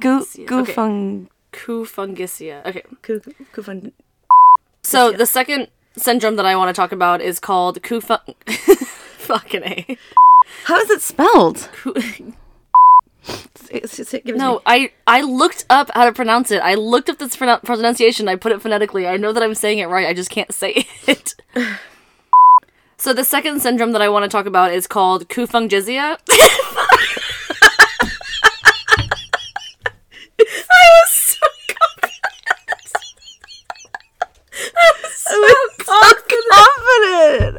Gu- 0.00 0.20
Okay. 0.20 0.44
Gufung. 0.46 1.28
Kufungisia. 1.52 2.64
Okay. 2.66 2.82
Ku- 3.02 3.20
Kufung. 3.52 3.92
So 4.82 5.12
the 5.12 5.26
second 5.26 5.68
syndrome 5.96 6.36
that 6.36 6.46
I 6.46 6.56
want 6.56 6.68
to 6.74 6.80
talk 6.80 6.92
about 6.92 7.20
is 7.20 7.38
called 7.38 7.82
Kufung. 7.82 8.34
Fucking 9.18 9.62
a. 9.64 9.96
How 10.64 10.78
is 10.80 10.90
it 10.90 11.02
spelled? 11.02 11.68
Ku- 11.72 11.94
It's 13.70 13.96
just- 13.96 14.12
give 14.12 14.22
it 14.26 14.32
to 14.32 14.38
No, 14.38 14.54
me. 14.54 14.60
I 14.66 14.90
I 15.06 15.20
looked 15.22 15.64
up 15.70 15.90
how 15.94 16.04
to 16.06 16.12
pronounce 16.12 16.50
it. 16.50 16.60
I 16.62 16.74
looked 16.74 17.08
up 17.08 17.18
this 17.18 17.36
pronou- 17.36 17.62
pronunciation. 17.62 18.28
I 18.28 18.36
put 18.36 18.52
it 18.52 18.60
phonetically. 18.62 19.06
I 19.06 19.16
know 19.16 19.32
that 19.32 19.42
I'm 19.42 19.54
saying 19.54 19.78
it 19.78 19.86
right. 19.86 20.06
I 20.06 20.12
just 20.14 20.30
can't 20.30 20.52
say 20.52 20.86
it. 21.06 21.34
so 22.96 23.12
the 23.12 23.24
second 23.24 23.60
syndrome 23.60 23.92
that 23.92 24.02
I 24.02 24.08
want 24.08 24.24
to 24.24 24.28
talk 24.28 24.46
about 24.46 24.72
is 24.72 24.86
called 24.86 25.28
Kufung 25.28 25.68
Jizya. 25.68 26.18
I 30.74 30.88
was 31.02 31.10
so 31.12 31.46
confident. 31.68 32.24
I 34.76 34.92
was 35.02 35.12
so 35.14 35.34
I'm 35.38 35.70
so 35.84 35.98
confident. 36.50 37.58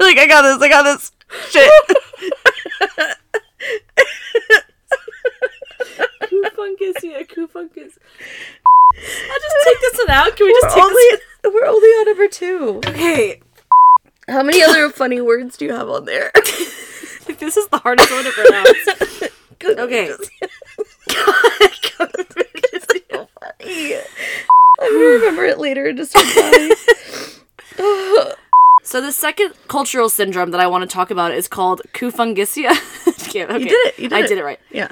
like 0.00 0.18
I 0.18 0.19
got 0.30 0.42
this. 0.42 0.62
I 0.62 0.68
got 0.68 0.82
this. 0.84 1.12
Shit. 1.50 1.70
Kufungus, 6.22 7.26
Kufungus. 7.28 7.98
I'll 8.92 9.40
just 9.40 9.56
take 9.64 9.80
this 9.80 9.98
one 9.98 10.10
out. 10.10 10.36
Can 10.36 10.46
we 10.46 10.52
just 10.52 10.76
We're 10.76 10.82
take 10.82 10.92
this? 10.92 11.20
only, 11.44 11.54
we're 11.54 11.66
only 11.66 11.88
on 11.88 12.04
number 12.06 12.28
two. 12.28 12.80
Okay. 12.86 13.40
How 14.28 14.42
many 14.42 14.62
other 14.62 14.90
funny 14.90 15.20
words 15.20 15.56
do 15.56 15.64
you 15.66 15.72
have 15.72 15.88
on 15.88 16.04
there? 16.04 16.32
This 17.38 17.56
is 17.56 17.68
the 17.68 17.78
hardest 17.78 18.10
one 18.10 18.24
to 18.24 18.32
pronounce. 18.32 19.30
Okay. 19.62 20.08
so 20.08 20.16
funny. 23.38 23.94
I'm 24.80 24.92
gonna 24.92 25.04
remember 25.18 25.44
it 25.44 25.58
later 25.58 25.86
and 25.86 25.96
just 25.98 26.10
start 26.10 26.26
dying. 26.34 26.72
So 28.82 29.00
the 29.00 29.12
second 29.12 29.52
cultural 29.70 30.08
syndrome 30.08 30.50
that 30.50 30.60
I 30.60 30.66
want 30.66 30.82
to 30.82 30.92
talk 30.92 31.12
about 31.12 31.30
is 31.30 31.46
called 31.46 31.80
Kufungisia. 31.94 32.70
okay. 33.08 33.40
You 33.40 33.68
did 33.68 33.86
it. 33.86 33.98
You 34.00 34.08
did 34.08 34.18
I 34.18 34.24
it. 34.24 34.28
did 34.28 34.38
it 34.38 34.44
right. 34.44 34.58
Yeah. 34.72 34.88